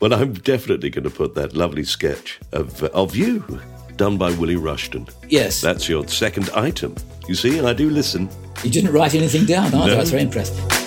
[0.00, 3.42] Well, I'm definitely going to put that lovely sketch of, of you
[3.96, 5.08] done by Willie Rushton.
[5.30, 5.62] yes.
[5.62, 6.94] That's your second item.
[7.26, 8.28] You see, I do listen.
[8.62, 9.86] you didn't write anything down either.
[9.86, 9.94] No.
[9.94, 10.83] I was very impressed.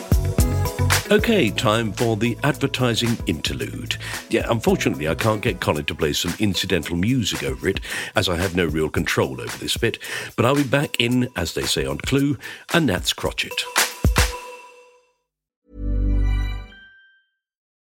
[1.10, 3.96] Okay, time for the advertising interlude.
[4.30, 7.80] Yeah, unfortunately, I can't get Colin to play some incidental music over it,
[8.14, 10.00] as I have no real control over this bit,
[10.36, 12.38] but I'll be back in, as they say on Clue,
[12.74, 13.87] a gnat's crotchet.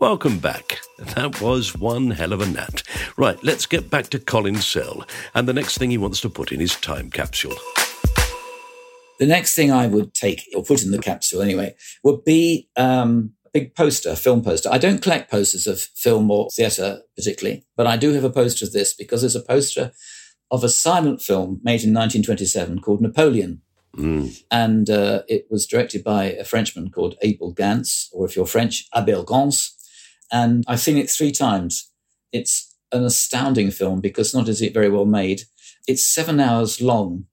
[0.00, 0.80] Welcome back.
[1.14, 2.82] That was one hell of a gnat.
[3.18, 5.04] Right, let's get back to Colin Sell.
[5.34, 7.54] And the next thing he wants to put in his time capsule.
[9.18, 13.34] The next thing I would take, or put in the capsule anyway, would be um,
[13.44, 14.70] a big poster, a film poster.
[14.72, 18.64] I don't collect posters of film or theatre particularly, but I do have a poster
[18.64, 19.92] of this because there's a poster
[20.50, 23.60] of a silent film made in 1927 called Napoleon.
[23.98, 24.34] Mm.
[24.50, 28.88] And uh, it was directed by a Frenchman called Abel Gance, or if you're French,
[28.96, 29.76] Abel Gance.
[30.32, 31.90] And I've seen it three times.
[32.32, 35.42] It's an astounding film because not is it very well made.
[35.86, 37.26] It's seven hours long.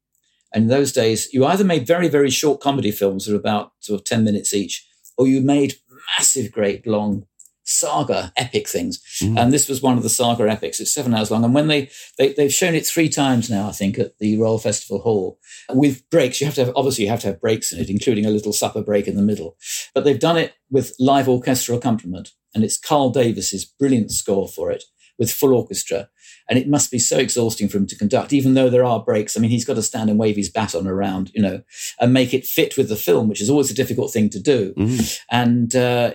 [0.54, 3.74] And in those days, you either made very, very short comedy films that are about
[3.80, 5.76] sort of 10 minutes each, or you made
[6.18, 7.26] massive, great, long
[7.68, 9.00] saga epic things.
[9.22, 9.38] Mm.
[9.38, 10.80] And this was one of the saga epics.
[10.80, 11.44] It's seven hours long.
[11.44, 14.58] And when they, they, they've shown it three times now, I think, at the Royal
[14.58, 16.40] Festival Hall with breaks.
[16.40, 18.54] You have to have, obviously, you have to have breaks in it, including a little
[18.54, 19.58] supper break in the middle.
[19.94, 22.32] But they've done it with live orchestral accompaniment.
[22.56, 24.86] And it's Carl Davis's brilliant score for it
[25.20, 26.10] with full orchestra.
[26.50, 29.36] And it must be so exhausting for him to conduct, even though there are breaks.
[29.36, 31.62] I mean, he's got to stand and wave his baton around, you know,
[32.00, 34.74] and make it fit with the film, which is always a difficult thing to do.
[34.76, 35.20] Mm.
[35.30, 36.14] And uh,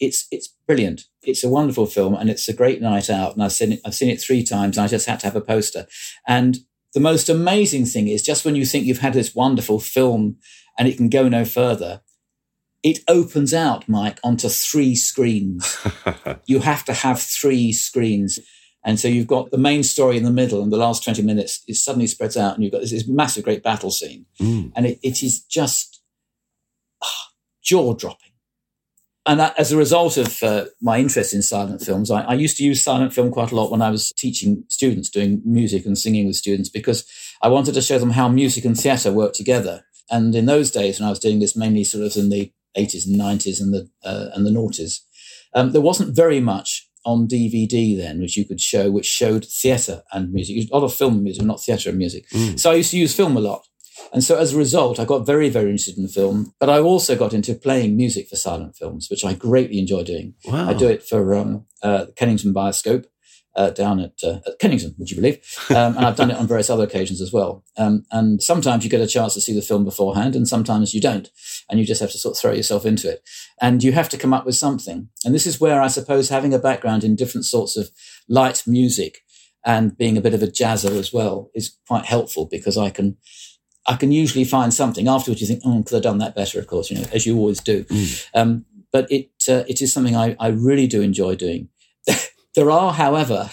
[0.00, 1.02] it's it's brilliant.
[1.22, 3.34] It's a wonderful film, and it's a great night out.
[3.34, 3.80] And I've seen it.
[3.84, 4.76] I've seen it three times.
[4.76, 5.86] And I just had to have a poster.
[6.26, 6.58] And
[6.92, 10.36] the most amazing thing is just when you think you've had this wonderful film
[10.78, 12.02] and it can go no further,
[12.82, 15.84] it opens out, Mike, onto three screens.
[16.46, 18.38] you have to have three screens.
[18.84, 21.62] And so you've got the main story in the middle, and the last 20 minutes
[21.66, 24.26] is suddenly spreads out, and you've got this, this massive, great battle scene.
[24.38, 24.72] Mm.
[24.76, 26.02] And it, it is just
[27.02, 27.30] ah,
[27.62, 28.23] jaw dropping.
[29.26, 32.58] And that, as a result of uh, my interest in silent films, I, I used
[32.58, 35.96] to use silent film quite a lot when I was teaching students, doing music and
[35.96, 37.06] singing with students, because
[37.40, 39.84] I wanted to show them how music and theatre work together.
[40.10, 43.06] And in those days, when I was doing this, mainly sort of in the 80s
[43.06, 45.00] and 90s and the uh, and the noughties,
[45.54, 50.02] um, there wasn't very much on DVD then, which you could show, which showed theatre
[50.12, 50.68] and music.
[50.70, 52.28] A lot of film and music, not theatre and music.
[52.30, 52.58] Mm.
[52.58, 53.66] So I used to use film a lot.
[54.12, 57.16] And so as a result, I got very, very interested in film, but I also
[57.16, 60.34] got into playing music for silent films, which I greatly enjoy doing.
[60.46, 60.70] Wow.
[60.70, 63.06] I do it for um, uh, Kennington Bioscope
[63.56, 65.38] uh, down at, uh, at Kennington, would you believe?
[65.70, 67.64] Um, and I've done it on various other occasions as well.
[67.76, 71.00] Um, and sometimes you get a chance to see the film beforehand, and sometimes you
[71.00, 71.28] don't.
[71.70, 73.22] And you just have to sort of throw yourself into it.
[73.60, 75.08] And you have to come up with something.
[75.24, 77.90] And this is where I suppose having a background in different sorts of
[78.28, 79.18] light music
[79.64, 83.16] and being a bit of a jazzer as well is quite helpful because I can
[83.86, 85.40] I can usually find something afterwards.
[85.40, 87.60] You think, oh, could have done that better, of course, you know, as you always
[87.60, 87.84] do.
[88.34, 91.68] Um, but it uh, it is something I, I really do enjoy doing.
[92.54, 93.50] there are, however,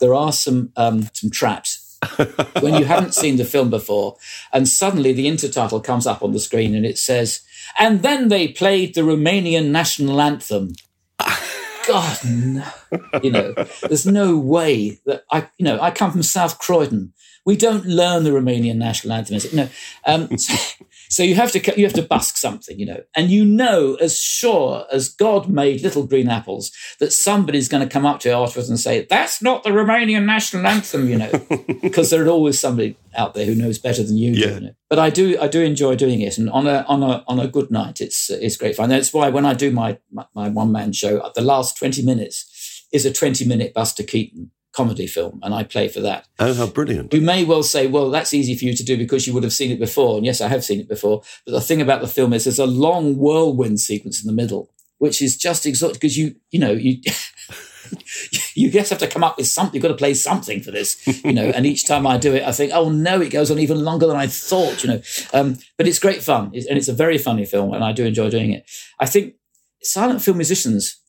[0.00, 1.98] there are some um, some traps
[2.60, 4.16] when you haven't seen the film before,
[4.52, 7.42] and suddenly the intertitle comes up on the screen and it says,
[7.78, 10.74] "And then they played the Romanian national anthem."
[11.86, 12.64] God, no.
[13.22, 17.12] you know, there's no way that I, you know, I come from South Croydon.
[17.44, 19.38] We don't learn the Romanian national anthem.
[19.54, 19.68] No,
[20.04, 20.54] um, so,
[21.08, 24.18] so you have to you have to busk something, you know, and you know as
[24.18, 28.34] sure as God made little green apples that somebody's going to come up to you
[28.34, 31.30] afterwards and say that's not the Romanian national anthem, you know,
[31.82, 34.54] because there's always somebody out there who knows better than you Yeah.
[34.54, 34.74] You know?
[34.88, 37.48] But I do I do enjoy doing it, and on a on a on a
[37.48, 38.88] good night, it's it's great fun.
[38.88, 42.84] That's why when I do my my, my one man show, the last twenty minutes
[42.92, 46.28] is a twenty minute Buster Keaton comedy film, and I play for that.
[46.38, 47.14] Oh, how brilliant.
[47.14, 49.54] You may well say, well, that's easy for you to do because you would have
[49.54, 50.18] seen it before.
[50.18, 51.22] And yes, I have seen it before.
[51.46, 54.70] But the thing about the film is there's a long whirlwind sequence in the middle,
[54.98, 57.00] which is just exhausting because you, you know, you,
[58.54, 59.74] you just have to come up with something.
[59.74, 61.46] You've got to play something for this, you know.
[61.46, 64.06] and each time I do it, I think, oh no, it goes on even longer
[64.06, 65.00] than I thought, you know.
[65.32, 66.50] Um, but it's great fun.
[66.52, 68.70] It's, and it's a very funny film and I do enjoy doing it.
[69.00, 69.36] I think
[69.82, 71.00] silent film musicians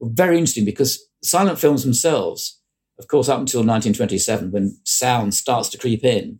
[0.00, 2.60] were very interesting because silent films themselves
[2.98, 6.38] of course, up until 1927, when sound starts to creep in,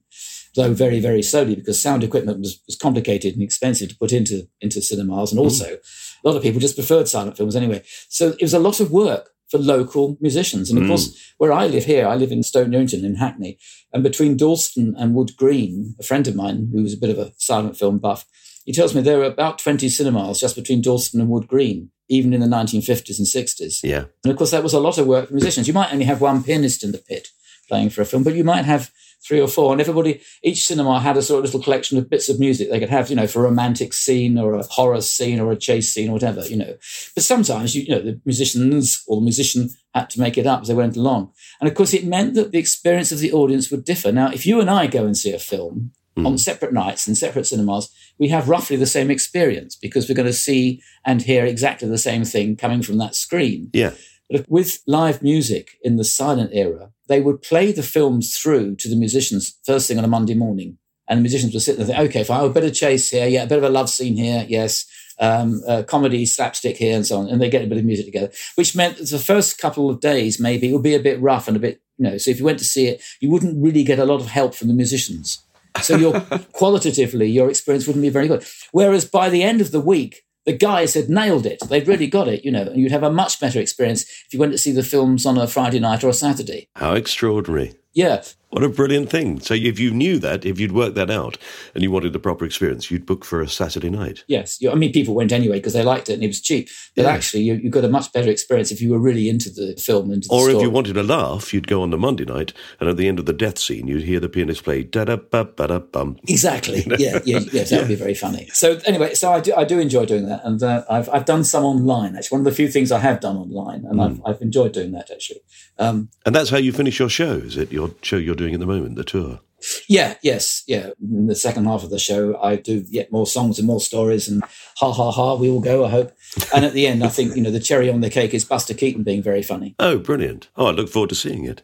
[0.54, 4.48] though very, very slowly, because sound equipment was, was complicated and expensive to put into,
[4.60, 5.32] into cinemas.
[5.32, 7.82] And also, a lot of people just preferred silent films anyway.
[8.08, 10.70] So it was a lot of work for local musicians.
[10.70, 10.88] And of Mm.
[10.88, 13.58] course, where I live here, I live in Stoke Newington in Hackney.
[13.92, 17.18] And between Dalston and Wood Green, a friend of mine who was a bit of
[17.18, 18.24] a silent film buff,
[18.64, 22.32] he tells me there are about 20 cinemas just between Dalston and Wood Green, even
[22.32, 23.82] in the 1950s and 60s.
[23.82, 24.04] Yeah.
[24.24, 25.66] And of course, that was a lot of work for musicians.
[25.66, 27.28] You might only have one pianist in the pit
[27.68, 28.90] playing for a film, but you might have
[29.26, 32.28] three or four, and everybody, each cinema had a sort of little collection of bits
[32.28, 35.40] of music they could have, you know, for a romantic scene or a horror scene
[35.40, 36.76] or a chase scene or whatever, you know.
[37.14, 40.62] But sometimes, you, you know, the musicians or the musician had to make it up
[40.62, 41.32] as they went along.
[41.60, 44.12] And of course, it meant that the experience of the audience would differ.
[44.12, 46.26] Now, if you and I go and see a film mm.
[46.26, 50.26] on separate nights in separate cinemas, we have roughly the same experience because we're going
[50.26, 53.70] to see and hear exactly the same thing coming from that screen.
[53.72, 53.92] Yeah.
[54.30, 58.88] But with live music in the silent era, they would play the films through to
[58.88, 60.78] the musicians first thing on a Monday morning.
[61.06, 63.28] And the musicians would sit there and think, okay, fine, a bit of chase here,
[63.28, 64.86] yeah, a bit of a love scene here, yes,
[65.20, 67.28] um, uh, comedy, slapstick here, and so on.
[67.28, 70.00] And they get a bit of music together, which meant that the first couple of
[70.00, 72.38] days maybe it would be a bit rough and a bit, you know, so if
[72.38, 74.74] you went to see it, you wouldn't really get a lot of help from the
[74.74, 75.43] musicians.
[75.80, 76.20] So your
[76.52, 78.44] qualitatively, your experience wouldn't be very good.
[78.72, 81.58] Whereas by the end of the week, the guys had nailed it.
[81.68, 84.38] They'd really got it, you know, and you'd have a much better experience if you
[84.38, 86.68] went to see the films on a Friday night or a Saturday.
[86.76, 87.74] How extraordinary.
[87.94, 88.22] Yeah.
[88.54, 89.40] What a brilliant thing.
[89.40, 91.38] So if you knew that, if you'd worked that out
[91.74, 94.22] and you wanted the proper experience, you'd book for a Saturday night.
[94.28, 94.60] Yes.
[94.70, 96.68] I mean, people went anyway because they liked it and it was cheap.
[96.94, 97.08] But yeah.
[97.08, 100.12] actually, you, you, got a much better experience if you were really into the film.
[100.12, 100.54] Into the or story.
[100.54, 103.18] if you wanted a laugh, you'd go on the Monday night and at the end
[103.18, 106.16] of the death scene, you'd hear the pianist play da da ba ba da bum.
[106.28, 106.82] Exactly.
[106.84, 106.96] You know?
[106.98, 107.18] Yeah.
[107.24, 107.40] Yeah.
[107.50, 108.48] Yes, that would be very funny.
[108.52, 110.44] So anyway, so I do, I do enjoy doing that.
[110.44, 112.14] And uh, I've, I've done some online.
[112.14, 113.84] Actually, one of the few things I have done online.
[113.84, 114.04] And mm.
[114.04, 115.40] I've, I've enjoyed doing that, actually.
[115.78, 117.72] Um, and that's how you finish your show, is it?
[117.72, 119.40] Your show you're doing at the moment, the tour?
[119.88, 120.90] Yeah, yes, yeah.
[121.00, 124.28] In the second half of the show, I do yet more songs and more stories,
[124.28, 124.42] and
[124.76, 125.86] ha ha ha, we will go.
[125.86, 126.12] I hope.
[126.54, 128.74] And at the end, I think you know the cherry on the cake is Buster
[128.74, 129.74] Keaton being very funny.
[129.78, 130.48] Oh, brilliant!
[130.56, 131.62] Oh, I look forward to seeing it.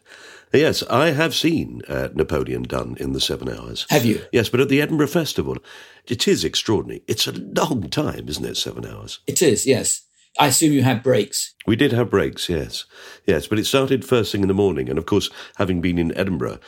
[0.53, 3.85] Yes, I have seen uh, Napoleon done in the seven hours.
[3.89, 4.21] Have you?
[4.33, 5.57] Yes, but at the Edinburgh Festival,
[6.07, 7.03] it is extraordinary.
[7.07, 8.57] It's a long time, isn't it?
[8.57, 9.19] Seven hours.
[9.27, 9.65] It is.
[9.65, 10.01] Yes.
[10.39, 11.53] I assume you had breaks.
[11.67, 12.85] We did have breaks, yes.
[13.25, 14.89] Yes, but it started first thing in the morning.
[14.89, 16.59] And of course, having been in Edinburgh,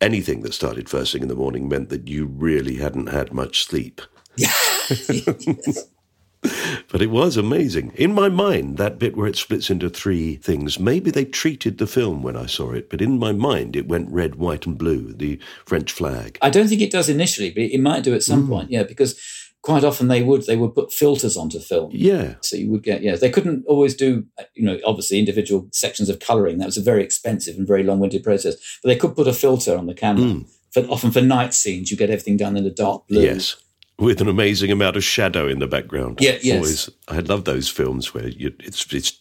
[0.00, 3.64] anything that started first thing in the morning meant that you really hadn't had much
[3.64, 4.00] sleep.
[6.90, 7.92] but it was amazing.
[7.94, 11.86] In my mind, that bit where it splits into three things, maybe they treated the
[11.86, 15.12] film when I saw it, but in my mind, it went red, white, and blue,
[15.12, 16.38] the French flag.
[16.42, 18.50] I don't think it does initially, but it might do at some mm.
[18.50, 19.20] point, yeah, because
[19.62, 21.90] quite often they would they would put filters onto film.
[21.92, 22.34] Yeah.
[22.40, 23.16] So you would get yeah.
[23.16, 26.58] They couldn't always do you know obviously individual sections of colouring.
[26.58, 28.56] That was a very expensive and very long winded process.
[28.82, 30.24] But they could put a filter on the camera.
[30.24, 30.48] Mm.
[30.72, 33.22] For, often for night scenes, you get everything done in a dark blue.
[33.22, 33.56] Yes.
[33.98, 36.18] With an amazing amount of shadow in the background.
[36.20, 36.56] Yeah, yes.
[36.56, 39.20] Always, I love those films where you, it's it's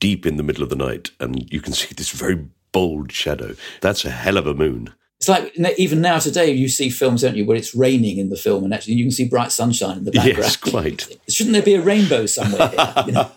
[0.00, 3.54] deep in the middle of the night and you can see this very bold shadow.
[3.80, 4.92] That's a hell of a moon.
[5.18, 8.36] It's like even now today, you see films, don't you, where it's raining in the
[8.36, 10.38] film, and actually you can see bright sunshine in the background.
[10.38, 11.18] Yes, quite.
[11.28, 12.68] Shouldn't there be a rainbow somewhere?
[12.68, 13.30] Here, you know?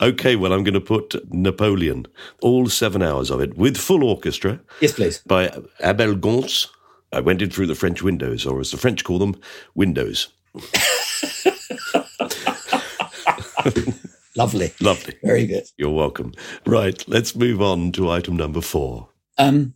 [0.02, 2.06] okay, well, I'm going to put Napoleon,
[2.42, 4.60] all seven hours of it, with full orchestra.
[4.82, 5.18] Yes, please.
[5.26, 6.68] By Abel Gance.
[7.12, 9.36] I went in through the French windows, or as the French call them,
[9.74, 10.28] windows.
[14.36, 14.72] Lovely.
[14.80, 15.14] Lovely.
[15.22, 15.64] Very good.
[15.78, 16.32] You're welcome.
[16.66, 19.08] Right, let's move on to item number four.
[19.38, 19.74] Um,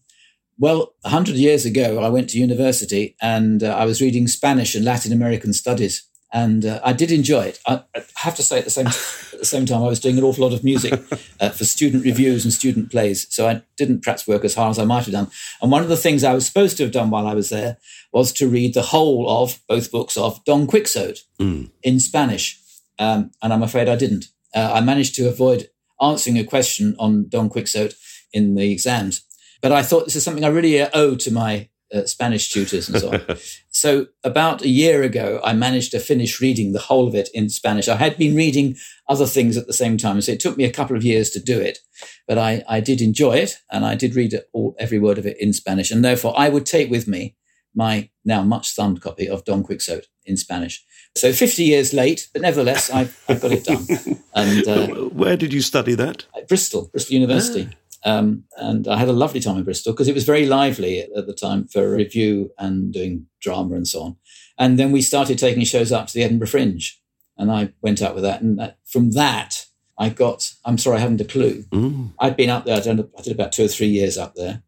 [0.59, 4.85] well, 100 years ago, I went to university and uh, I was reading Spanish and
[4.85, 6.05] Latin American studies.
[6.31, 7.61] And uh, I did enjoy it.
[7.67, 8.87] I, I, have to say, at the same
[9.39, 10.93] at the same time, I was doing an awful lot of music
[11.41, 14.79] uh, for student reviews and student plays, so I didn't perhaps work as hard as
[14.79, 15.31] I might have done.
[15.63, 17.79] And one of the things I was supposed to have done while I was there
[18.13, 21.71] was to read the whole of both books of Don Quixote mm.
[21.83, 22.61] in Spanish,
[22.99, 24.27] um, and I'm afraid I didn't.
[24.55, 27.97] Uh, I managed to avoid answering a question on Don Quixote
[28.33, 29.23] in the exams,
[29.61, 33.01] but I thought this is something I really owe to my uh, Spanish tutors and
[33.01, 33.39] so on.
[33.71, 37.49] so about a year ago, I managed to finish reading the whole of it in
[37.49, 37.89] Spanish.
[37.89, 38.77] I had been reading
[39.09, 41.41] other things at the same time, so it took me a couple of years to
[41.41, 41.79] do it.
[42.27, 45.41] But I, I did enjoy it, and I did read all, every word of it
[45.41, 45.91] in Spanish.
[45.91, 47.37] And therefore, I would take with me
[47.75, 50.85] my now much thumbed copy of Don Quixote in Spanish.
[51.17, 53.87] So 50 years late, but nevertheless, I've, I've got it done.
[54.35, 56.27] And uh, where did you study that?
[56.37, 57.69] At Bristol, Bristol University.
[57.69, 57.88] Ah.
[58.05, 61.27] Um, and I had a lovely time in Bristol because it was very lively at,
[61.27, 64.17] the time for review and doing drama and so on.
[64.57, 67.01] And then we started taking shows up to the Edinburgh Fringe,
[67.37, 68.41] and I went out with that.
[68.41, 69.67] And that, from that,
[69.99, 71.65] I got, I'm sorry, I haven't a clue.
[71.73, 72.13] Mm.
[72.19, 74.63] I'd been up there, I did, I did about two or three years up there.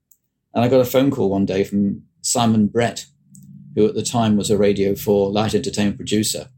[0.55, 3.07] And I got a phone call one day from Simon Brett,
[3.75, 6.49] who at the time was a Radio 4 light entertainment producer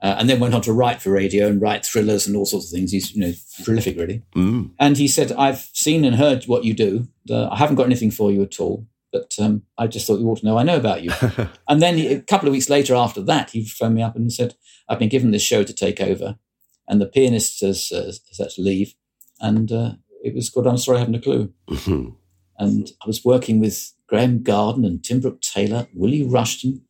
[0.00, 2.66] uh, and then went on to write for radio and write thrillers and all sorts
[2.66, 2.92] of things.
[2.92, 3.32] He's you know
[3.64, 4.22] prolific, really.
[4.34, 4.70] Mm.
[4.78, 7.08] And he said, "I've seen and heard what you do.
[7.28, 10.28] Uh, I haven't got anything for you at all, but um, I just thought you
[10.28, 11.10] ought to know I know about you."
[11.68, 14.30] and then a couple of weeks later, after that, he phoned me up and he
[14.30, 14.54] said,
[14.88, 16.38] "I've been given this show to take over,
[16.86, 18.94] and the pianist has, uh, has had to leave,
[19.40, 19.92] and uh,
[20.22, 22.10] it was called I'm sorry, I haven't a clue." Mm-hmm.
[22.60, 26.82] And I was working with Graeme Garden and Tim Brooke Taylor, Willie Rushton,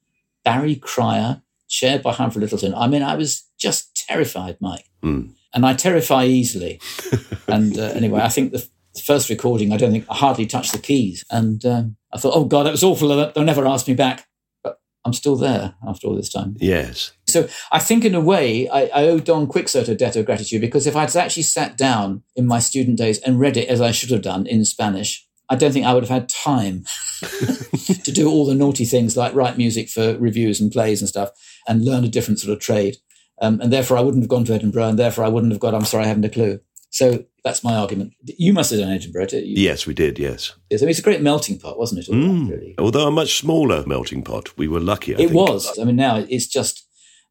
[0.44, 2.74] Barry Cryer, chaired by Humphrey Lyttelton.
[2.76, 4.86] I mean, I was just terrified, Mike.
[5.02, 5.32] Mm.
[5.54, 6.80] And I terrify easily.
[7.48, 10.72] and uh, anyway, I think the, the, first recording, I don't think I hardly touched
[10.72, 11.24] the keys.
[11.30, 13.08] And um, I thought, oh God, that was awful.
[13.08, 14.26] They'll never ask me back.
[14.62, 16.56] But I'm still there after all this time.
[16.58, 17.12] Yes.
[17.26, 20.60] So I think, in a way, I, I owe Don Quixote a debt of gratitude
[20.60, 23.92] because if I'd actually sat down in my student days and read it as I
[23.92, 26.84] should have done in Spanish, I don't think I would have had time
[27.20, 31.30] to do all the naughty things like write music for reviews and plays and stuff
[31.68, 32.96] and learn a different sort of trade.
[33.40, 35.74] Um, and therefore, I wouldn't have gone to Edinburgh, and therefore, I wouldn't have got.
[35.74, 36.60] I'm sorry, I haven't a clue.
[36.90, 38.14] So that's my argument.
[38.22, 39.62] You must have done Edinburgh, did you?
[39.62, 40.18] Yes, we did.
[40.18, 40.54] Yes.
[40.70, 42.10] Yes, I mean, it's a great melting pot, wasn't it?
[42.10, 42.48] Mm.
[42.48, 42.74] That, really?
[42.78, 45.14] Although a much smaller melting pot, we were lucky.
[45.14, 45.34] I it think.
[45.34, 45.78] was.
[45.78, 46.86] I mean, now it's just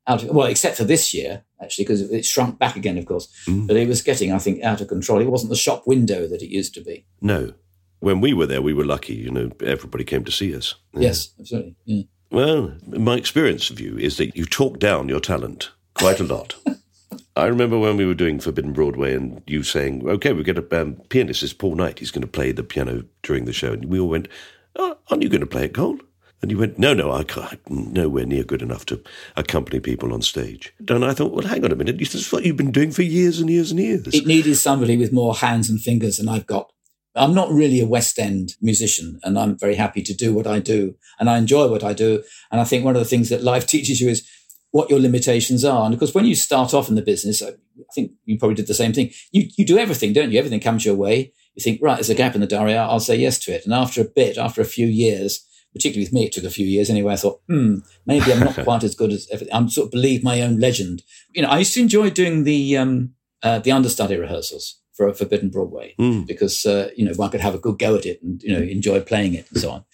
[0.05, 0.23] out.
[0.23, 3.27] Of, well, except for this year, actually, because it shrunk back again, of course.
[3.47, 3.67] Mm.
[3.67, 5.19] But it was getting, I think, out of control.
[5.19, 7.05] It wasn't the shop window that it used to be.
[7.19, 7.53] No.
[7.99, 9.15] When we were there, we were lucky.
[9.15, 10.75] You know, everybody came to see us.
[10.93, 11.75] Yes, absolutely.
[11.85, 12.03] Yeah.
[12.29, 16.55] Well, my experience of you is that you talk down your talent quite a lot.
[17.35, 20.81] I remember when we were doing Forbidden Broadway and you saying, okay, we've got a
[20.81, 23.73] um, pianist, it's Paul Knight, he's going to play the piano during the show.
[23.73, 24.27] And we all went,
[24.75, 25.99] oh, aren't you going to play it, Cole?
[26.41, 29.01] And you went, no, no, I can't, I'm nowhere near good enough to
[29.35, 30.73] accompany people on stage.
[30.87, 33.03] And I thought, well, hang on a minute, this is what you've been doing for
[33.03, 34.07] years and years and years.
[34.07, 36.71] It needed somebody with more hands and fingers than I've got.
[37.17, 40.59] I'm not really a West End musician, and I'm very happy to do what I
[40.59, 42.23] do, and I enjoy what I do.
[42.51, 44.27] And I think one of the things that life teaches you is
[44.71, 45.85] what your limitations are.
[45.85, 47.51] And of course, when you start off in the business, I
[47.93, 49.11] think you probably did the same thing.
[49.31, 50.39] You you do everything, don't you?
[50.39, 51.33] Everything comes your way.
[51.55, 52.75] You think, right, there's a gap in the diary.
[52.75, 53.65] I'll say yes to it.
[53.65, 55.43] And after a bit, after a few years,
[55.73, 57.13] particularly with me, it took a few years anyway.
[57.13, 59.55] I thought, hmm, maybe I'm not quite as good as everything.
[59.55, 61.01] I'm sort of believe my own legend.
[61.33, 65.49] You know, I used to enjoy doing the um, uh, the understudy rehearsals for Forbidden
[65.49, 66.25] Broadway Mm.
[66.27, 68.59] because uh, you know one could have a good go at it and you know
[68.61, 69.85] enjoy playing it and so on.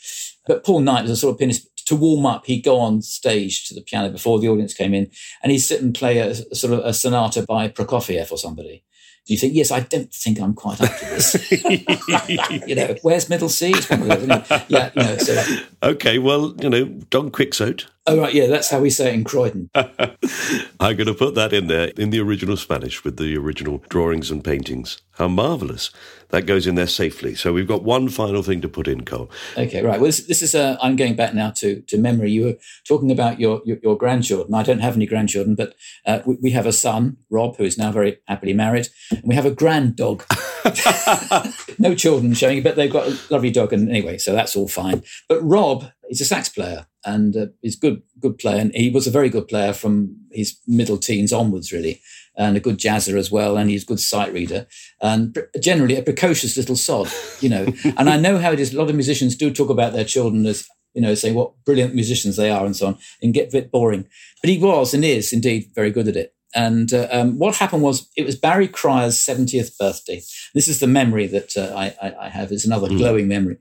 [0.48, 1.68] But Paul Knight was a sort of pianist.
[1.88, 5.12] To warm up, he'd go on stage to the piano before the audience came in,
[5.44, 8.86] and he'd sit and play a, a sort of a sonata by Prokofiev or somebody.
[9.28, 9.54] Do you think?
[9.54, 11.52] Yes, I don't think I'm quite up to this.
[12.68, 13.72] you know, where's middle C?
[13.72, 14.64] It's one of those, isn't it?
[14.70, 15.18] Yeah, you know.
[15.18, 15.44] So,
[15.84, 17.86] okay, well, you know, Don Quixote.
[18.08, 19.70] Oh right, yeah, that's how we say it in Croydon.
[19.76, 24.32] I'm going to put that in there in the original Spanish with the original drawings
[24.32, 25.02] and paintings.
[25.18, 25.92] How marvellous.
[26.30, 27.36] That goes in there safely.
[27.36, 29.30] So we've got one final thing to put in, Cole.
[29.56, 30.00] Okay, right.
[30.00, 30.56] Well, this, this is.
[30.56, 32.32] Uh, I'm going back now to to memory.
[32.32, 32.56] You were
[32.88, 34.56] talking about your your, your grandchildren.
[34.56, 35.76] I don't have any grandchildren, but
[36.08, 39.36] uh, we, we have a son, Rob, who is now very happily married, and we
[39.36, 40.24] have a grand dog.
[41.80, 43.74] no children showing, but they've got a lovely dog.
[43.74, 45.04] And anyway, so that's all fine.
[45.28, 49.08] But Rob is a sax player and uh, he's good good player, and he was
[49.08, 52.02] a very good player from his middle teens onwards, really,
[52.38, 54.68] and a good jazzer as well, and he's a good sight reader,
[55.02, 57.10] and pr- generally a precocious little sod,
[57.42, 57.68] you know.
[57.98, 58.74] and I know how it is.
[58.74, 61.96] A lot of musicians do talk about their children as you know, say what brilliant
[61.96, 64.08] musicians they are and so on, and get a bit boring.
[64.42, 66.36] But he was and is indeed very good at it.
[66.56, 70.22] And uh, um, what happened was it was Barry Cryer's 70th birthday.
[70.54, 72.52] This is the memory that uh, I, I, I have.
[72.52, 73.58] It's another glowing memory.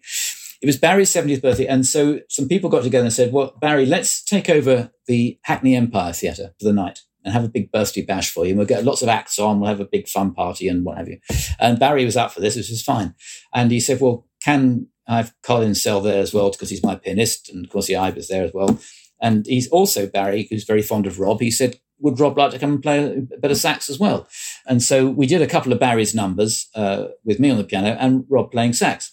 [0.60, 1.66] It was Barry's 70th birthday.
[1.66, 5.74] And so some people got together and said, well, Barry, let's take over the Hackney
[5.74, 8.50] Empire Theatre for the night and have a big birthday bash for you.
[8.50, 9.58] And we'll get lots of acts on.
[9.58, 11.18] We'll have a big fun party and what have you.
[11.58, 13.14] And Barry was up for this, which was fine.
[13.52, 16.50] And he said, well, can I have Colin Sell there as well?
[16.50, 17.48] Because he's my pianist.
[17.48, 18.78] And of course, the Ibe was there as well.
[19.20, 21.40] And he's also Barry, who's very fond of Rob.
[21.40, 22.98] He said, would Rob like to come and play
[23.32, 24.28] a bit of sax as well?
[24.66, 27.96] And so we did a couple of Barry's numbers uh, with me on the piano
[27.98, 29.12] and Rob playing sax.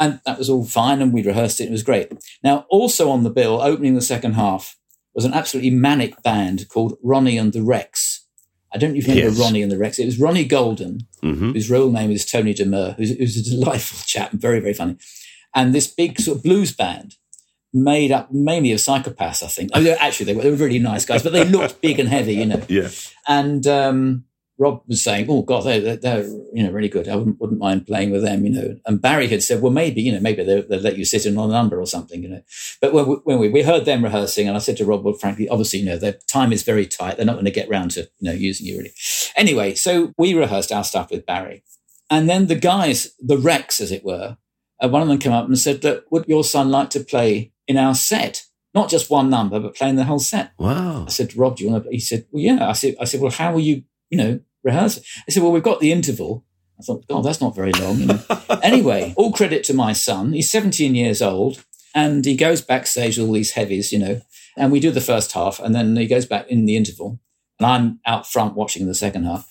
[0.00, 1.00] And that was all fine.
[1.00, 1.66] And we rehearsed it.
[1.68, 2.12] It was great.
[2.42, 4.76] Now, also on the bill, opening the second half,
[5.14, 8.26] was an absolutely manic band called Ronnie and the Rex.
[8.74, 9.40] I don't even remember Yes.
[9.40, 9.98] Ronnie and the Rex.
[9.98, 11.54] It was Ronnie Golden, Mhm.
[11.54, 14.74] whose real name is Tony De Meur, who's, who's a delightful chap and very, very
[14.74, 14.96] funny.
[15.54, 17.14] And this big sort of blues band
[17.76, 19.70] made up mainly of psychopaths, I think.
[19.74, 22.08] Oh, they- actually, they were, they were really nice guys, but they looked big and
[22.08, 22.62] heavy, you know.
[22.68, 22.88] Yeah.
[23.28, 24.24] And um,
[24.58, 27.08] Rob was saying, "Oh God, they're, they're, they're you know really good.
[27.08, 30.00] I wouldn't, wouldn't mind playing with them, you know." And Barry had said, "Well, maybe
[30.00, 32.28] you know maybe they'll, they'll let you sit in on a number or something, you
[32.28, 32.42] know."
[32.80, 35.14] But when we, when we we heard them rehearsing, and I said to Rob, "Well,
[35.14, 37.16] frankly, obviously, you know, their time is very tight.
[37.16, 38.92] They're not going to get round to you know using you really."
[39.36, 41.62] Anyway, so we rehearsed our stuff with Barry,
[42.08, 44.38] and then the guys, the Rex, as it were,
[44.82, 47.52] uh, one of them came up and said, "Look, would your son like to play
[47.66, 48.44] in our set?"
[48.76, 50.52] Not just one number, but playing the whole set.
[50.58, 51.06] Wow.
[51.06, 51.90] I said, Rob, do you want to?
[51.90, 52.68] He said, Well, yeah.
[52.68, 55.02] I said, I said, Well, how will you, you know, rehearse?
[55.24, 56.44] He said, Well, we've got the interval.
[56.78, 58.00] I thought, God, that's not very long.
[58.00, 58.20] You know?
[58.62, 60.34] anyway, all credit to my son.
[60.34, 61.64] He's 17 years old
[61.94, 64.20] and he goes backstage with all these heavies, you know,
[64.58, 67.18] and we do the first half and then he goes back in the interval
[67.58, 69.48] and I'm out front watching the second half.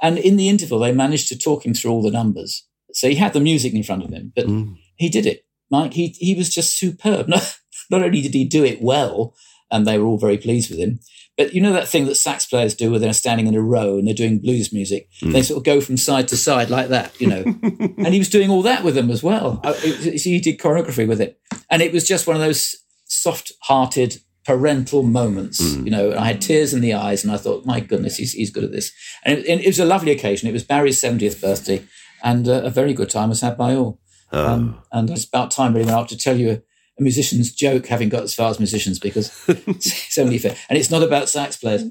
[0.00, 2.66] And in the interval, they managed to talk him through all the numbers.
[2.94, 4.78] So he had the music in front of him, but mm.
[4.96, 5.44] he did it.
[5.72, 7.26] Mike, he, he was just superb.
[7.32, 7.58] Not,
[7.90, 9.34] not only did he do it well,
[9.70, 11.00] and they were all very pleased with him,
[11.36, 13.96] but you know that thing that sax players do where they're standing in a row
[13.96, 15.08] and they're doing blues music?
[15.22, 15.32] Mm.
[15.32, 17.42] They sort of go from side to side like that, you know.
[17.96, 19.60] and he was doing all that with them as well.
[19.64, 21.40] Uh, he did choreography with it.
[21.70, 25.86] And it was just one of those soft hearted parental moments, mm.
[25.86, 26.14] you know.
[26.14, 28.72] I had tears in the eyes and I thought, my goodness, he's, he's good at
[28.72, 28.92] this.
[29.24, 30.48] And it, and it was a lovely occasion.
[30.50, 31.82] It was Barry's 70th birthday
[32.22, 34.01] and uh, a very good time was had by all.
[34.32, 34.46] Oh.
[34.46, 36.54] Um, and it's about time really up to tell you a,
[36.98, 40.56] a, musician's joke, having got as far as musicians, because it's only fair.
[40.68, 41.84] And it's not about sax players.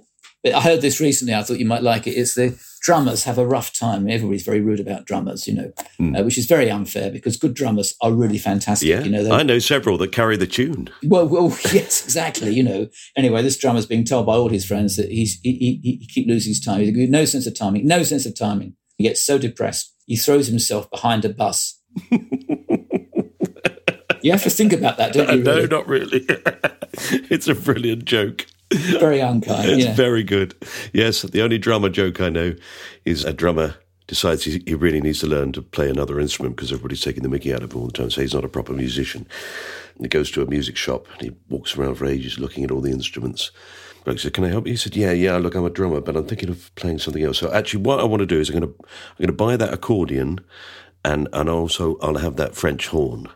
[0.43, 1.35] But I heard this recently.
[1.35, 2.11] I thought you might like it.
[2.11, 4.09] It's the drummers have a rough time.
[4.09, 6.19] Everybody's very rude about drummers, you know, mm.
[6.19, 8.89] uh, which is very unfair because good drummers are really fantastic.
[8.89, 10.89] Yeah, you know, I know several that carry the tune.
[11.03, 12.51] Well, well, yes, exactly.
[12.55, 15.97] You know, anyway, this drummer's being told by all his friends that he's he, he,
[15.99, 16.81] he keep losing his time.
[16.81, 18.75] He's no sense of timing, no sense of timing.
[18.97, 21.80] He gets so depressed, he throws himself behind a bus
[24.21, 25.43] you have to think about that, don't you?
[25.43, 25.67] No, really?
[25.67, 26.25] not really.
[27.29, 28.45] it's a brilliant joke.
[28.73, 29.69] Very unkind.
[29.69, 29.95] It's yeah.
[29.95, 30.55] very good.
[30.93, 32.55] Yes, the only drummer joke I know
[33.03, 33.75] is a drummer
[34.07, 37.29] decides he, he, really needs to learn to play another instrument because everybody's taking the
[37.29, 38.09] mickey out of him all the time.
[38.09, 39.25] So he's not a proper musician.
[39.95, 42.71] And he goes to a music shop and he walks around for ages looking at
[42.71, 43.51] all the instruments.
[44.03, 45.37] Bloke said, "Can I help you?" He said, "Yeah, yeah.
[45.37, 47.37] Look, I'm a drummer, but I'm thinking of playing something else.
[47.37, 49.55] So actually, what I want to do is I'm going to I'm going to buy
[49.57, 50.39] that accordion
[51.03, 53.27] and and also I'll have that French horn.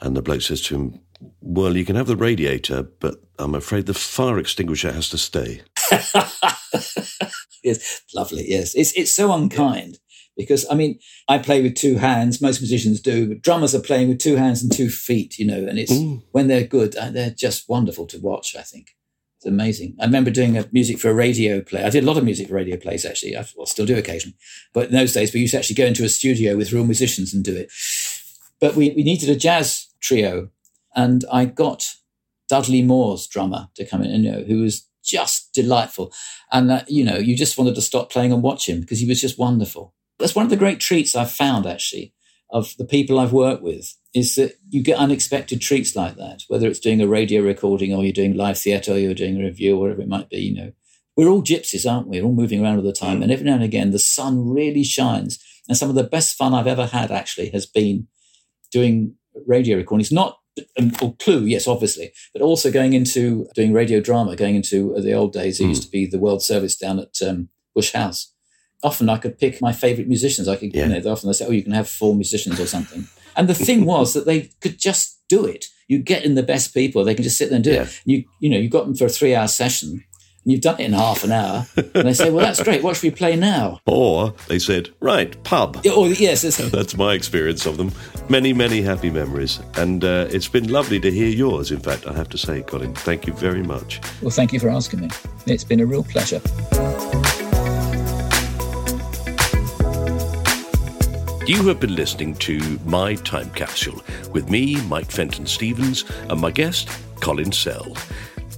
[0.00, 1.00] And the bloke says to him,
[1.40, 5.62] "Well, you can have the radiator, but I'm afraid the fire extinguisher has to stay."
[7.64, 8.44] yes, lovely.
[8.48, 9.98] Yes, it's it's so unkind
[10.36, 10.98] because I mean
[11.28, 12.42] I play with two hands.
[12.42, 15.38] Most musicians do, but drummers are playing with two hands and two feet.
[15.38, 16.22] You know, and it's mm.
[16.32, 18.54] when they're good, uh, they're just wonderful to watch.
[18.56, 18.95] I think
[19.46, 19.96] amazing.
[20.00, 21.84] I remember doing a music for a radio play.
[21.84, 23.36] I did a lot of music for radio plays, actually.
[23.36, 24.36] I will still do occasionally.
[24.74, 27.32] But in those days, we used to actually go into a studio with real musicians
[27.32, 27.70] and do it.
[28.60, 30.50] But we, we needed a jazz trio.
[30.94, 31.94] And I got
[32.48, 36.12] Dudley Moore's drummer to come in, you know, who was just delightful.
[36.52, 39.08] And, uh, you know, you just wanted to stop playing and watch him because he
[39.08, 39.94] was just wonderful.
[40.18, 42.14] That's one of the great treats I've found, actually,
[42.56, 46.66] of the people I've worked with is that you get unexpected treats like that, whether
[46.66, 49.76] it's doing a radio recording or you're doing live theatre or you're doing a review
[49.76, 50.72] or whatever it might be, you know.
[51.18, 52.18] We're all gypsies, aren't we?
[52.18, 53.22] We're all moving around all the time.
[53.22, 55.38] And every now and again, the sun really shines.
[55.68, 58.08] And some of the best fun I've ever had actually has been
[58.70, 60.38] doing radio recordings, not
[60.78, 65.00] um, or Clue, yes, obviously, but also going into doing radio drama, going into uh,
[65.02, 65.60] the old days.
[65.60, 65.68] It mm.
[65.68, 68.32] used to be the World Service down at um, Bush House.
[68.82, 70.48] Often I could pick my favorite musicians.
[70.48, 70.86] I could, yeah.
[70.86, 73.06] you know, often they say, oh, you can have four musicians or something.
[73.36, 75.66] And the thing was that they could just do it.
[75.88, 77.82] You get in the best people; they can just sit there and do yeah.
[77.82, 78.00] it.
[78.04, 80.84] You you know you've got them for a three hour session, and you've done it
[80.84, 81.66] in half an hour.
[81.76, 82.82] And they say, "Well, that's great.
[82.82, 87.66] What should we play now?" Or they said, "Right, pub." Or yes, that's my experience
[87.66, 87.92] of them.
[88.28, 91.70] Many many happy memories, and uh, it's been lovely to hear yours.
[91.70, 94.00] In fact, I have to say, Colin, thank you very much.
[94.22, 95.10] Well, thank you for asking me.
[95.46, 96.40] It's been a real pleasure.
[101.46, 106.50] You have been listening to My Time Capsule with me, Mike Fenton Stevens, and my
[106.50, 106.88] guest,
[107.20, 107.96] Colin Sell.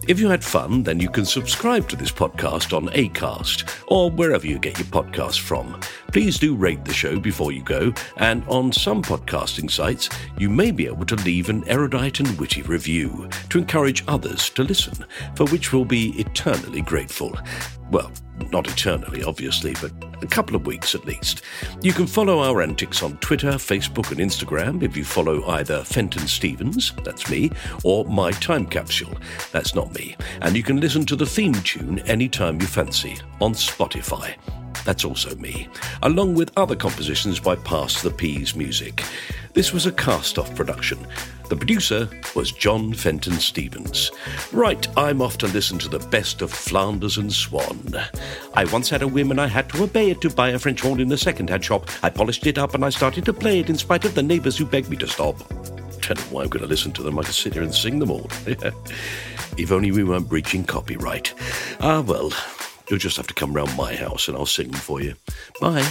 [0.09, 4.47] If you had fun, then you can subscribe to this podcast on ACAST or wherever
[4.47, 5.79] you get your podcasts from.
[6.11, 10.71] Please do rate the show before you go, and on some podcasting sites, you may
[10.71, 15.05] be able to leave an erudite and witty review to encourage others to listen,
[15.35, 17.39] for which we'll be eternally grateful.
[17.91, 18.11] Well,
[18.51, 19.93] not eternally, obviously, but
[20.23, 21.43] a couple of weeks at least.
[21.83, 26.27] You can follow our antics on Twitter, Facebook, and Instagram if you follow either Fenton
[26.27, 27.51] Stevens, that's me,
[27.85, 29.15] or My Time Capsule,
[29.53, 30.17] that's not me.
[30.41, 34.35] And you can listen to the theme tune anytime you fancy on Spotify.
[34.89, 35.69] That's also me,
[36.01, 39.05] along with other compositions by Pass the Peas Music.
[39.53, 41.07] This was a cast off production.
[41.51, 44.11] The producer was John Fenton Stevens.
[44.51, 47.97] Right, I'm off to listen to the best of Flanders and Swann.
[48.55, 50.81] I once had a whim and I had to obey it to buy a French
[50.81, 51.91] horn in a second hand shop.
[52.03, 54.57] I polished it up and I started to play it in spite of the neighbours
[54.57, 55.37] who begged me to stop.
[56.01, 57.19] Tell them why I'm going to listen to them.
[57.19, 58.31] I could sit here and sing them all.
[59.59, 61.35] if only we weren't breaching copyright.
[61.79, 62.33] Ah, well,
[62.91, 65.15] you'll just have to come round my house and I'll sing them for you.
[65.61, 65.87] Bye.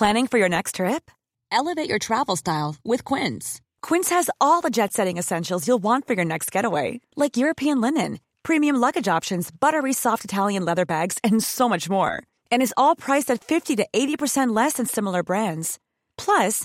[0.00, 1.10] Planning for your next trip?
[1.52, 3.60] Elevate your travel style with Quince.
[3.82, 7.82] Quince has all the jet setting essentials you'll want for your next getaway, like European
[7.82, 12.22] linen, premium luggage options, buttery soft Italian leather bags, and so much more.
[12.50, 15.78] And is all priced at 50 to 80% less than similar brands.
[16.16, 16.64] Plus,